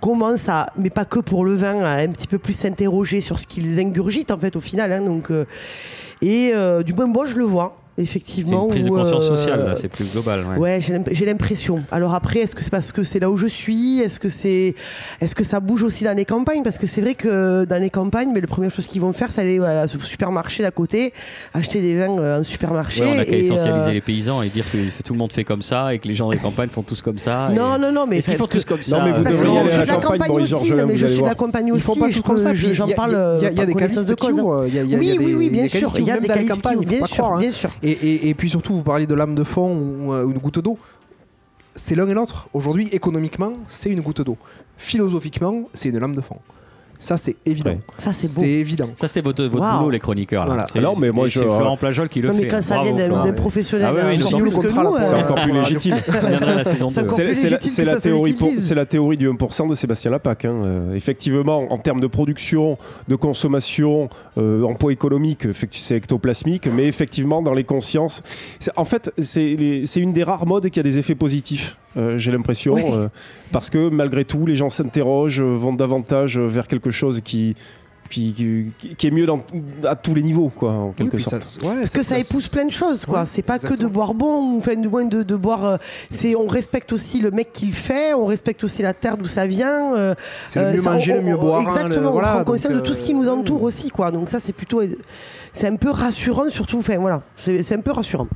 [0.00, 3.38] commencent à, mais pas que pour le vin, à un petit peu plus s'interroger sur
[3.38, 4.92] ce qu'ils ingurgitent en fait au final.
[4.92, 5.44] Hein, euh,
[6.22, 8.68] et euh, du moins moi je le vois effectivement.
[8.70, 10.44] C'est une prise de conscience euh, sociale, c'est plus global.
[10.58, 11.82] Ouais, j'ai l'impression.
[11.90, 14.00] Alors après, est-ce que c'est parce que c'est là où je suis?
[14.00, 14.74] Est-ce que c'est,
[15.20, 16.62] est-ce que ça bouge aussi dans les campagnes?
[16.62, 19.30] Parce que c'est vrai que dans les campagnes, mais la première chose qu'ils vont faire,
[19.32, 21.12] c'est aller à au supermarché d'à côté,
[21.54, 23.04] acheter des vins euh, en supermarché.
[23.04, 25.62] on a qu'à essentialiser euh, les paysans et dire que tout le monde fait comme
[25.62, 27.50] ça et que les gens des campagnes font tous comme ça.
[27.54, 28.98] Non, non, non, mais est-ce qu'ils font tous comme ça?
[28.98, 31.72] Non, mais vous devriez aller à la campagne, aussi, mais je suis de la campagne
[31.72, 31.82] aussi.
[31.82, 32.52] Ils font pas tous comme ça.
[32.52, 33.38] J'en parle.
[33.40, 34.34] Il y a des cavistes de cause.
[34.34, 35.92] Oui, oui, oui, bien sûr.
[35.98, 37.70] Il y a des cavistes bien sûr, bien sûr.
[37.88, 40.78] Et puis surtout vous parlez de lame de fond ou euh, une goutte d'eau.
[41.74, 42.48] C'est l'un et l'autre.
[42.54, 44.38] Aujourd'hui, économiquement, c'est une goutte d'eau.
[44.76, 46.38] Philosophiquement, c'est une lame de fond.
[46.98, 47.76] Ça, c'est évident.
[47.98, 48.90] Ça, c'est C'est évident.
[48.96, 50.46] Ça, c'était votre, votre boulot, les chroniqueurs.
[50.46, 50.66] Là.
[50.72, 50.90] Voilà.
[50.98, 51.40] mais moi, je...
[51.40, 52.42] C'est Florent Plajol qui le non, fait.
[52.42, 55.96] Mais quand ça vient d'un professionnel, ah ouais, c'est encore plus légitime.
[56.64, 60.44] C'est la, théorie, c'est la théorie du 1% de Sébastien Lapac.
[60.44, 60.62] Hein.
[60.64, 62.78] Euh, effectivement, en termes de production,
[63.08, 68.22] de consommation, euh, emploi économique, c'est ectoplasmique, mais effectivement, dans les consciences,
[68.76, 69.54] en fait, c'est
[69.96, 71.76] une des rares modes qui a des effets positifs.
[71.96, 73.08] Euh, j'ai l'impression,
[73.52, 77.54] parce que malgré tout, les gens s'interrogent, vont davantage vers quelque chose qui,
[78.08, 79.42] qui, qui, est mieux dans,
[79.84, 81.58] à tous les niveaux, quoi, en quelque sorte.
[81.62, 83.26] Parce que ça, épouse plein de choses, quoi.
[83.30, 85.64] c'est pas que de boire bon, enfin, du moins de, de boire.
[85.64, 85.76] Euh,
[86.10, 89.26] c'est, on respecte aussi le mec qui le fait, on respecte aussi la terre d'où
[89.26, 89.94] ça vient.
[89.94, 90.14] Euh,
[90.46, 91.60] c'est le mieux euh, manger, le mieux boire.
[91.60, 94.10] Hein, exactement, on prend conscience de tout ce qui nous entoure aussi, quoi.
[94.10, 94.82] Donc ça, c'est plutôt,
[95.52, 96.78] c'est un peu rassurant, surtout.
[96.78, 98.28] Enfin voilà, c'est un peu rassurant.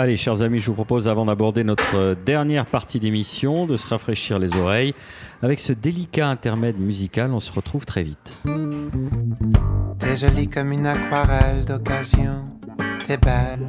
[0.00, 4.38] Allez, chers amis, je vous propose, avant d'aborder notre dernière partie d'émission, de se rafraîchir
[4.38, 4.94] les oreilles
[5.42, 7.30] avec ce délicat intermède musical.
[7.34, 8.42] On se retrouve très vite.
[9.98, 12.46] T'es jolie comme une aquarelle d'occasion,
[13.06, 13.68] t'es belle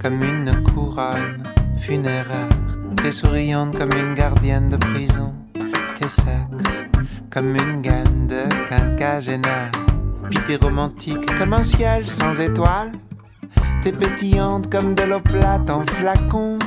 [0.00, 1.42] comme une couronne
[1.80, 2.48] funéraire,
[2.94, 5.34] t'es souriante comme une gardienne de prison,
[5.98, 6.86] t'es sexe
[7.30, 9.72] comme une gaine de quinquagénaire,
[10.30, 12.92] puis t'es romantique comme un ciel sans étoiles.
[13.82, 16.58] T'es pétillante comme de l'eau plate en flacon.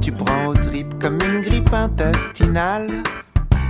[0.00, 2.88] Tu prends au trip comme une grippe intestinale.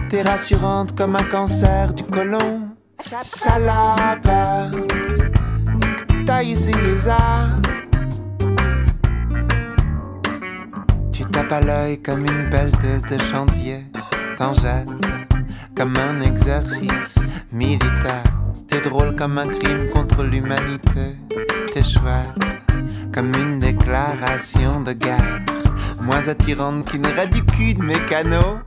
[0.09, 2.69] T'es rassurante comme un cancer du côlon.
[3.23, 4.23] Salade,
[6.25, 6.57] taille
[11.13, 13.87] Tu tapes à l'œil comme une belleuse de chantier.
[14.39, 14.89] T'en jettes
[15.75, 17.17] comme un exercice
[17.51, 18.42] militaire.
[18.73, 21.17] T'es drôle comme un crime contre l'humanité.
[21.75, 22.35] T'es chouette
[23.13, 25.43] comme une déclaration de guerre.
[26.01, 28.61] Moins attirante qu'une radicule mécano.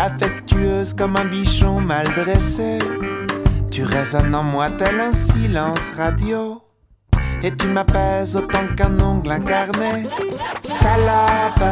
[0.00, 2.80] Affectueuse comme un bichon mal dressé.
[3.70, 6.60] Tu résonnes en moi tel un silence radio.
[7.44, 10.04] et tu m'apaises autant qu'un ongle incarné.
[10.62, 11.62] Salope,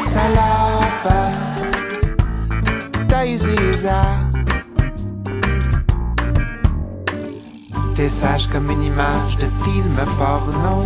[0.00, 0.85] Salope,
[7.96, 10.84] T'es sage comme une image de film porno,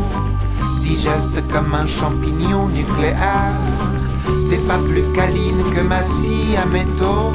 [0.83, 3.59] digeste comme un champignon nucléaire.
[4.49, 7.33] T'es pas plus câline que ma scie à métaux.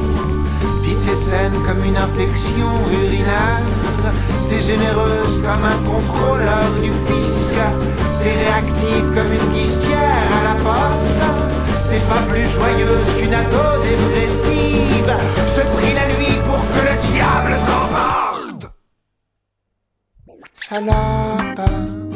[0.82, 3.62] Puis t'es saine comme une infection urinaire.
[4.48, 7.54] T'es généreuse comme un contrôleur du fisc.
[8.22, 11.45] T'es réactive comme une guichetière à la poste.
[11.88, 15.14] T'es pas plus joyeuse qu'une ado dépressive.
[15.54, 18.62] Je prie la nuit pour que le diable t'emporte.
[20.54, 22.06] Salope.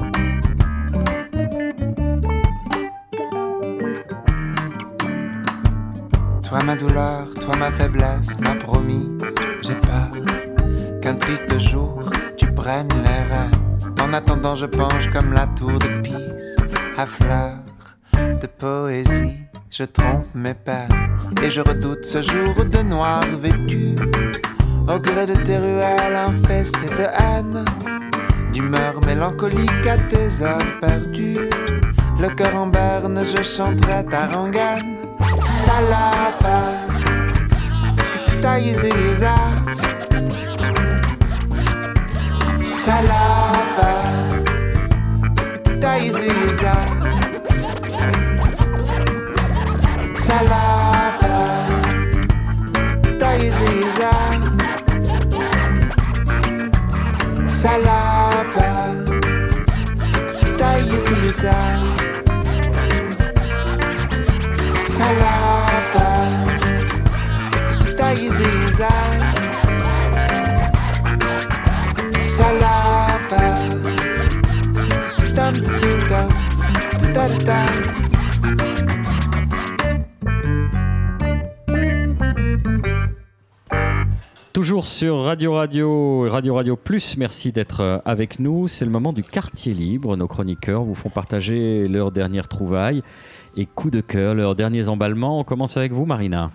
[6.48, 9.22] Toi ma douleur, toi ma faiblesse, ma promise,
[9.62, 10.10] j'ai peur
[11.00, 12.02] qu'un triste jour
[12.36, 13.96] tu prennes les rênes.
[14.02, 16.56] En attendant, je penche comme la tour de Pise,
[16.96, 17.62] à fleurs
[18.42, 19.39] de poésie.
[19.72, 20.88] Je trompe mes peines
[21.44, 23.94] et je redoute ce jour de noir vêtu.
[24.88, 27.64] Au gré de tes ruelles infestées de haine,
[28.52, 31.48] d'humeur mélancolique à tes heures perdues.
[32.18, 34.96] Le cœur en berne, je chanterai ta rengaine
[35.46, 36.58] salapa
[38.26, 39.34] Tutayiziza
[42.72, 44.10] Salapa
[50.30, 51.34] salada.
[53.18, 54.10] Tá exisa
[57.48, 58.70] Salada.
[60.58, 61.56] Tá exisa
[64.96, 66.08] Salada.
[67.96, 68.88] Tá exisa
[72.36, 73.42] Salada.
[75.34, 75.54] Tam
[77.40, 78.09] tam
[84.60, 88.68] Toujours sur Radio Radio, Radio Radio Plus, merci d'être euh, avec nous.
[88.68, 90.18] C'est le moment du quartier libre.
[90.18, 93.02] Nos chroniqueurs vous font partager leurs dernières trouvailles
[93.56, 95.40] et coup de cœur, leurs derniers emballements.
[95.40, 96.50] On commence avec vous, Marina.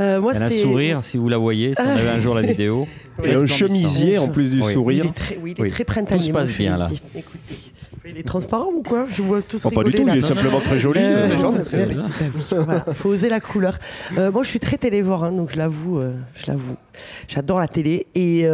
[0.00, 2.34] Euh, moi, Elle a un sourire, si vous la voyez, si on avait un jour
[2.34, 2.88] la vidéo.
[3.22, 5.04] Et un chemisier en plus du sourire.
[5.04, 6.22] Il est très, oui, il est très printanier.
[6.22, 6.90] Tout se passe bien là.
[7.14, 7.61] Écoutez,
[8.12, 9.06] il est transparent ou quoi?
[9.10, 11.00] Je vois tous oh, Pas du tout, il est simplement très joli.
[11.02, 11.28] Euh,
[12.88, 13.78] il faut oser la couleur.
[14.18, 16.76] Euh, moi, je suis très télévore, hein, donc je l'avoue, euh, je l'avoue.
[17.28, 18.06] J'adore la télé.
[18.14, 18.46] Et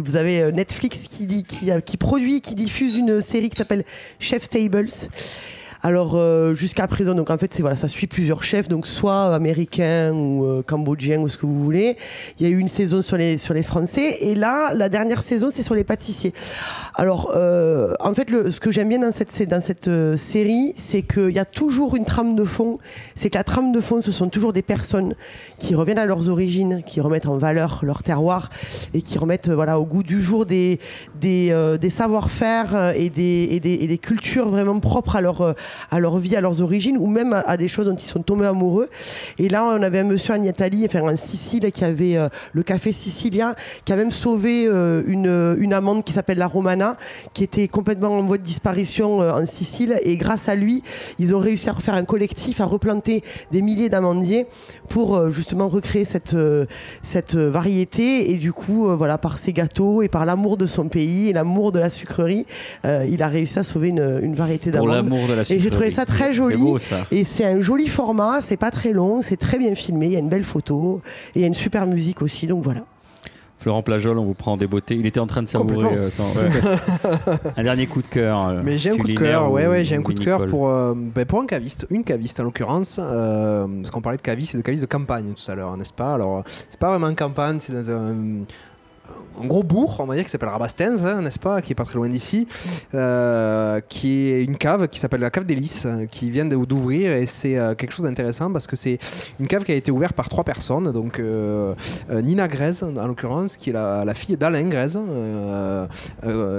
[0.00, 3.84] vous avez Netflix qui, dit, qui, qui produit, qui diffuse une série qui s'appelle
[4.20, 4.88] Chef Tables.
[5.82, 9.34] Alors euh, jusqu'à présent, donc en fait, c'est voilà, ça suit plusieurs chefs, donc soit
[9.34, 11.96] américains ou euh, cambodgiens ou ce que vous voulez.
[12.38, 15.22] Il y a eu une saison sur les sur les Français et là, la dernière
[15.22, 16.32] saison, c'est sur les pâtissiers.
[16.94, 21.02] Alors euh, en fait, le, ce que j'aime bien dans cette dans cette série, c'est
[21.02, 22.78] qu'il y a toujours une trame de fond.
[23.14, 25.14] C'est que la trame de fond, ce sont toujours des personnes
[25.58, 28.50] qui reviennent à leurs origines, qui remettent en valeur leur terroir
[28.94, 30.80] et qui remettent voilà au goût du jour des
[31.20, 35.54] des, des savoir-faire et des, et des, et des cultures vraiment propres à leur
[35.90, 38.46] à leur vie, à leurs origines, ou même à, des choses dont ils sont tombés
[38.46, 38.88] amoureux.
[39.38, 42.62] Et là, on avait un monsieur en Italie, enfin en Sicile, qui avait euh, le
[42.62, 43.54] café sicilien,
[43.84, 46.96] qui a même sauvé euh, une, une amande qui s'appelle la Romana,
[47.34, 49.98] qui était complètement en voie de disparition euh, en Sicile.
[50.02, 50.82] Et grâce à lui,
[51.18, 54.46] ils ont réussi à refaire un collectif, à replanter des milliers d'amandiers
[54.88, 56.36] pour justement recréer cette,
[57.02, 58.30] cette variété.
[58.30, 61.72] Et du coup, voilà, par ses gâteaux et par l'amour de son pays et l'amour
[61.72, 62.46] de la sucrerie,
[62.84, 64.88] il a réussi à sauver une, une variété d'amandes.
[64.88, 66.60] Pour l'amour de la sucrerie j'ai trouvé ça très joli.
[67.10, 70.16] Et c'est un joli format, c'est pas très long, c'est très bien filmé, il y
[70.16, 71.00] a une belle photo
[71.34, 72.82] et il y a une super musique aussi, donc voilà.
[73.58, 74.94] Florent Plajol, on vous prend des beautés.
[74.94, 76.10] Il était en train de savourer euh,
[77.56, 78.48] un dernier coup de cœur.
[78.48, 80.68] Euh, Mais j'ai un coup de cœur, ouais, ouais, j'ai un coup de cœur pour,
[80.68, 84.58] euh, ben, pour un caviste, une caviste en l'occurrence, parce qu'on parlait de caviste et
[84.58, 86.14] de caviste de campagne tout à l'heure, n'est-ce pas?
[86.14, 88.44] Alors, c'est pas vraiment une campagne, c'est dans un
[89.40, 91.84] un gros bourg, on va dire, qui s'appelle Rabastens, hein, n'est-ce pas, qui est pas
[91.84, 92.46] très loin d'ici,
[92.94, 97.58] euh, qui est une cave qui s'appelle la cave d'Hélice, qui vient d'ouvrir et c'est
[97.58, 98.98] euh, quelque chose d'intéressant parce que c'est
[99.40, 101.74] une cave qui a été ouverte par trois personnes, donc euh,
[102.10, 104.98] Nina Grèze en l'occurrence, qui est la, fille d'Alain Grèze,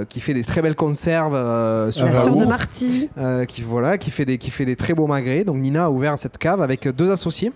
[0.08, 3.10] qui fait des très belles conserves sur la de Marty,
[3.48, 5.44] qui voilà, qui fait des qui fait des très beaux magrets.
[5.44, 7.52] Donc Nina a ouvert cette cave avec deux associés.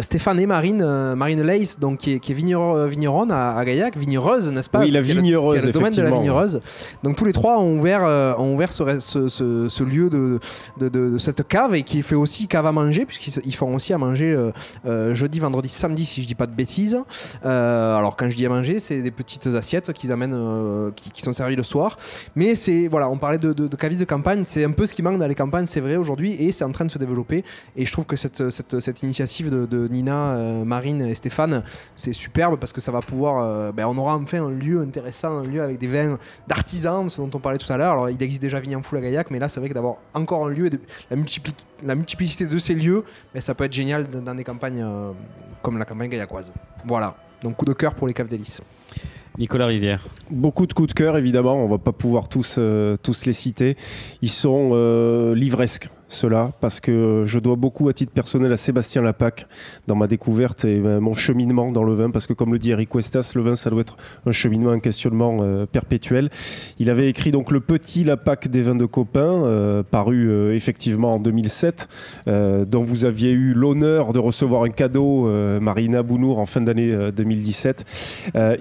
[0.00, 4.70] Stéphane et Marine, Marine Leys, donc qui est, qui est vigneronne à, Gaillac, vignereuse, n'est-ce
[4.70, 4.80] pas?
[4.80, 6.60] Oui, la vignereuse, le, le domaine de la vignereuse.
[7.02, 8.02] Donc tous les trois ont ouvert,
[8.38, 9.28] ont ouvert ce, ce,
[9.68, 10.38] ce, lieu de,
[10.78, 13.98] de, de, cette cave et qui fait aussi cave à manger, puisqu'ils font aussi à
[13.98, 14.36] manger
[15.12, 16.98] jeudi, vendredi, samedi, si je dis pas de bêtises.
[17.42, 21.32] alors quand je dis à manger, c'est des petites assiettes qu'ils amènent, qui, qui, sont
[21.32, 21.98] servies le soir.
[22.34, 24.94] Mais c'est, voilà, on parlait de, de, de cavistes de campagne, c'est un peu ce
[24.94, 27.44] qui manque dans les campagnes, c'est vrai aujourd'hui, et c'est en train de se développer.
[27.76, 31.62] Et je trouve que cette, cette, cette initiative de, Nina, euh, Marine et Stéphane,
[31.94, 33.44] c'est superbe parce que ça va pouvoir.
[33.44, 37.20] Euh, ben, on aura enfin un lieu intéressant, un lieu avec des vins d'artisans, ce
[37.20, 37.92] dont on parlait tout à l'heure.
[37.92, 40.46] Alors, il existe déjà Vignan Foule à Gaillac, mais là, c'est vrai que d'avoir encore
[40.46, 40.80] un lieu, de,
[41.10, 41.16] la,
[41.82, 45.12] la, multiplicité de ces lieux, ben, ça peut être génial dans, des campagnes euh,
[45.62, 46.52] comme la campagne gaillacoise.
[46.84, 47.16] Voilà.
[47.42, 48.60] Donc, coup de cœur pour les caves d'hélice.
[49.38, 50.06] Nicolas Rivière.
[50.30, 51.54] Beaucoup de coups de cœur, évidemment.
[51.54, 52.60] On va pas pouvoir tous,
[53.02, 53.76] tous les citer.
[54.20, 59.46] Ils sont livresques cela parce que je dois beaucoup à titre personnel à Sébastien Lapac
[59.86, 62.70] dans ma découverte et euh, mon cheminement dans le vin parce que comme le dit
[62.70, 63.96] Eric Cuestas, le vin ça doit être
[64.26, 66.30] un cheminement, un questionnement euh, perpétuel.
[66.78, 71.18] Il avait écrit donc le petit Lapac des vins de copains euh, paru effectivement en
[71.18, 71.88] 2007
[72.26, 75.28] dont vous aviez eu l'honneur de recevoir un cadeau
[75.60, 77.84] Marina Bounour en fin d'année 2017.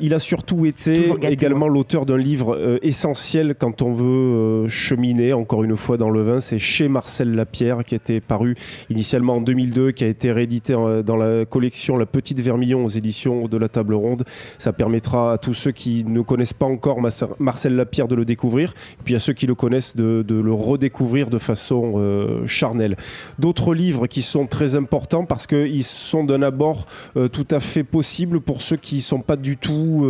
[0.02, 5.78] il a surtout été également l'auteur d'un livre essentiel quand on veut cheminer encore une
[5.78, 8.56] fois dans le vin, c'est chez Marcel Pierre qui était paru
[8.90, 10.74] initialement en 2002, qui a été réédité
[11.06, 14.24] dans la collection La Petite Vermillon aux éditions de la Table Ronde.
[14.58, 17.00] Ça permettra à tous ceux qui ne connaissent pas encore
[17.40, 18.74] Marcel Lapierre de le découvrir,
[19.04, 22.96] puis à ceux qui le connaissent de, le redécouvrir de façon euh, charnelle.
[23.40, 26.86] D'autres livres qui sont très importants parce qu'ils sont d'un abord
[27.18, 30.04] euh, tout à fait possible pour ceux qui ne sont pas du tout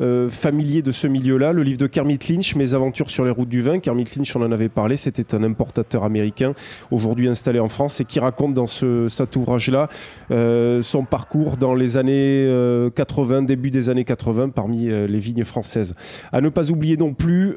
[0.00, 1.52] euh, familiers de ce milieu-là.
[1.52, 3.78] Le livre de Kermit Lynch, Mes aventures sur les routes du vin.
[3.78, 6.54] Kermit Lynch, on en avait parlé, c'était un importateur américain
[6.90, 9.88] aujourd'hui installé en France et qui raconte dans ce, cet ouvrage-là
[10.30, 12.46] euh, son parcours dans les années
[12.94, 15.94] 80, euh, début des années 80 parmi euh, les vignes françaises.
[16.32, 17.54] À ne pas oublier non plus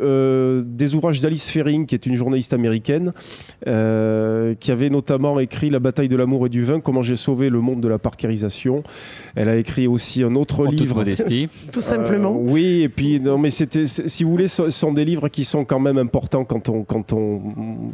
[0.65, 3.13] des ouvrages d'Alice Fering, qui est une journaliste américaine,
[3.63, 7.59] qui avait notamment écrit La bataille de l'amour et du vin, comment j'ai sauvé le
[7.61, 8.83] monde de la parkérisation.
[9.35, 11.03] Elle a écrit aussi un autre livre.
[11.71, 12.35] Tout simplement.
[12.37, 15.65] oui, et puis, non, mais c'était, si vous voulez, ce sont des livres qui sont
[15.65, 17.41] quand même importants quand on, quand on,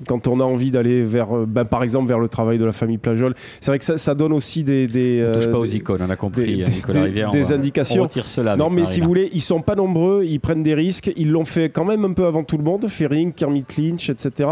[0.07, 2.71] quand on a envie d'aller vers, euh, ben, par exemple, vers le travail de la
[2.71, 3.33] famille Plajol.
[3.59, 4.87] C'est vrai que ça, donne aussi des.
[4.87, 7.31] des on touche pas euh, aux icônes, on a compris, des, Nicolas Rivière.
[7.31, 8.03] Des, indications.
[8.03, 8.55] On cela.
[8.55, 11.11] Non, mais si vous voulez, ils sont pas nombreux, ils prennent des risques.
[11.15, 14.49] Ils l'ont fait quand même un peu avant tout le monde, Fering, Kermit Lynch, etc.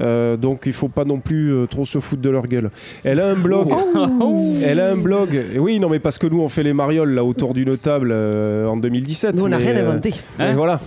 [0.00, 2.70] Euh, donc il faut pas non plus trop se foutre de leur gueule.
[3.04, 3.72] Elle a un blog.
[4.20, 4.52] Oh.
[4.64, 5.40] Elle a un blog.
[5.58, 8.76] oui, non, mais parce que nous, on fait les marioles là autour d'une table en
[8.76, 9.34] 2017.
[9.36, 10.12] Nous, on n'a rien inventé.
[10.54, 10.80] voilà.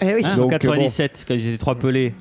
[0.00, 0.22] Eh oui.
[0.36, 2.14] Donc, en 97, quand ils étaient trois pelés.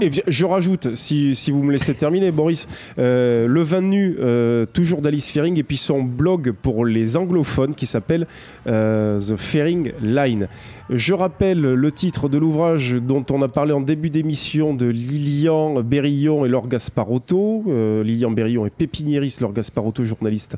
[0.00, 2.68] Et je rajoute, si, si, vous me laissez terminer, Boris,
[2.98, 7.74] euh, le vin nu, euh, toujours d'Alice Fering, et puis son blog pour les anglophones
[7.74, 8.26] qui s'appelle
[8.66, 10.48] euh, The Fering Line.
[10.90, 15.82] Je rappelle le titre de l'ouvrage dont on a parlé en début d'émission de Lilian
[15.82, 17.64] Berillon et Laure Gasparotto.
[18.02, 20.56] Lilian Berillon est pépiniériste, Laure Gasparotto, journaliste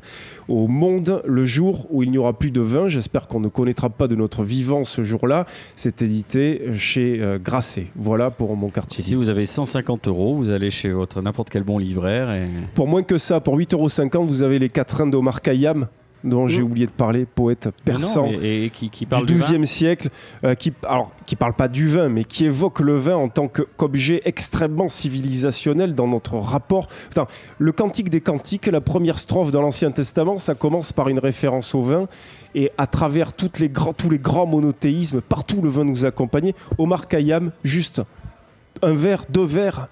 [0.49, 1.21] au Monde.
[1.25, 4.15] Le jour où il n'y aura plus de vin, j'espère qu'on ne connaîtra pas de
[4.15, 5.45] notre vivant ce jour-là.
[5.77, 7.87] C'est édité chez Grasset.
[7.95, 11.77] Voilà pour mon quartier vous avez 150 euros, vous allez chez votre n'importe quel bon
[11.77, 12.33] livraire.
[12.33, 12.47] Et...
[12.73, 15.87] Pour moins que ça, pour 8,50 euros, vous avez les quatrains d'Omar Khayyam
[16.23, 16.65] dont j'ai mmh.
[16.65, 20.09] oublié de parler, poète persan et, qui, parle du XIIe siècle,
[20.43, 23.47] euh, qui alors qui parle pas du vin, mais qui évoque le vin en tant
[23.47, 26.87] qu'objet extrêmement civilisationnel dans notre rapport.
[27.09, 27.27] Enfin,
[27.59, 31.73] le Cantique des Cantiques, la première strophe dans l'Ancien Testament, ça commence par une référence
[31.75, 32.07] au vin,
[32.55, 36.55] et à travers toutes les grands, tous les grands monothéismes, partout le vin nous accompagnait.
[36.77, 38.01] Omar Khayyam, juste
[38.81, 39.87] un verre, deux verres,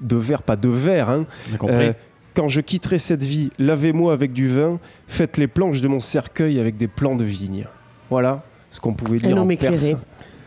[0.00, 1.10] deux verres, pas deux verres.
[1.10, 1.26] Hein.
[1.64, 1.92] Euh,
[2.34, 4.78] quand je quitterai cette vie, lavez-moi avec du vin,
[5.08, 7.66] faites les planches de mon cercueil avec des plants de vigne.
[8.10, 9.94] Voilà ce qu'on pouvait dire en Perse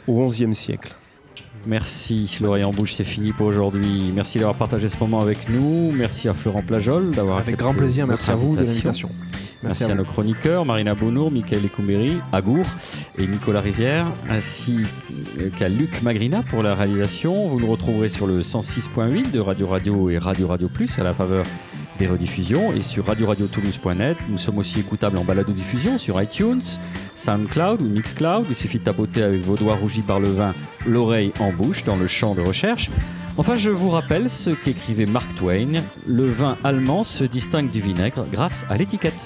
[0.08, 0.94] au XIe siècle.
[1.66, 4.12] Merci L'oreille en bouche, c'est fini pour aujourd'hui.
[4.14, 5.92] Merci d'avoir partagé ce moment avec nous.
[5.94, 9.10] Merci à Florent Plajol d'avoir Avec grand plaisir, merci à vous de l'invitation.
[9.64, 12.66] Merci, à, nos chroniqueurs, Marina Bonour, Michael Ecoumeri, Agour
[13.18, 14.80] et Nicolas Rivière, ainsi
[15.58, 17.48] qu'à Luc Magrina pour la réalisation.
[17.50, 21.14] Vous nous retrouverez sur le 106.8 de Radio Radio et Radio Radio Plus à la
[21.14, 21.44] faveur
[22.00, 24.18] des rediffusions et sur radio-radio-toulouse.net.
[24.30, 26.62] Nous sommes aussi écoutables en balado-diffusion sur iTunes,
[27.14, 28.46] SoundCloud ou Mixcloud.
[28.50, 30.54] Il suffit de tapoter avec vos doigts rougis par le vin
[30.88, 32.90] l'oreille en bouche dans le champ de recherche.
[33.38, 38.26] Enfin, je vous rappelle ce qu'écrivait Mark Twain le vin allemand se distingue du vinaigre
[38.32, 39.26] grâce à l'étiquette.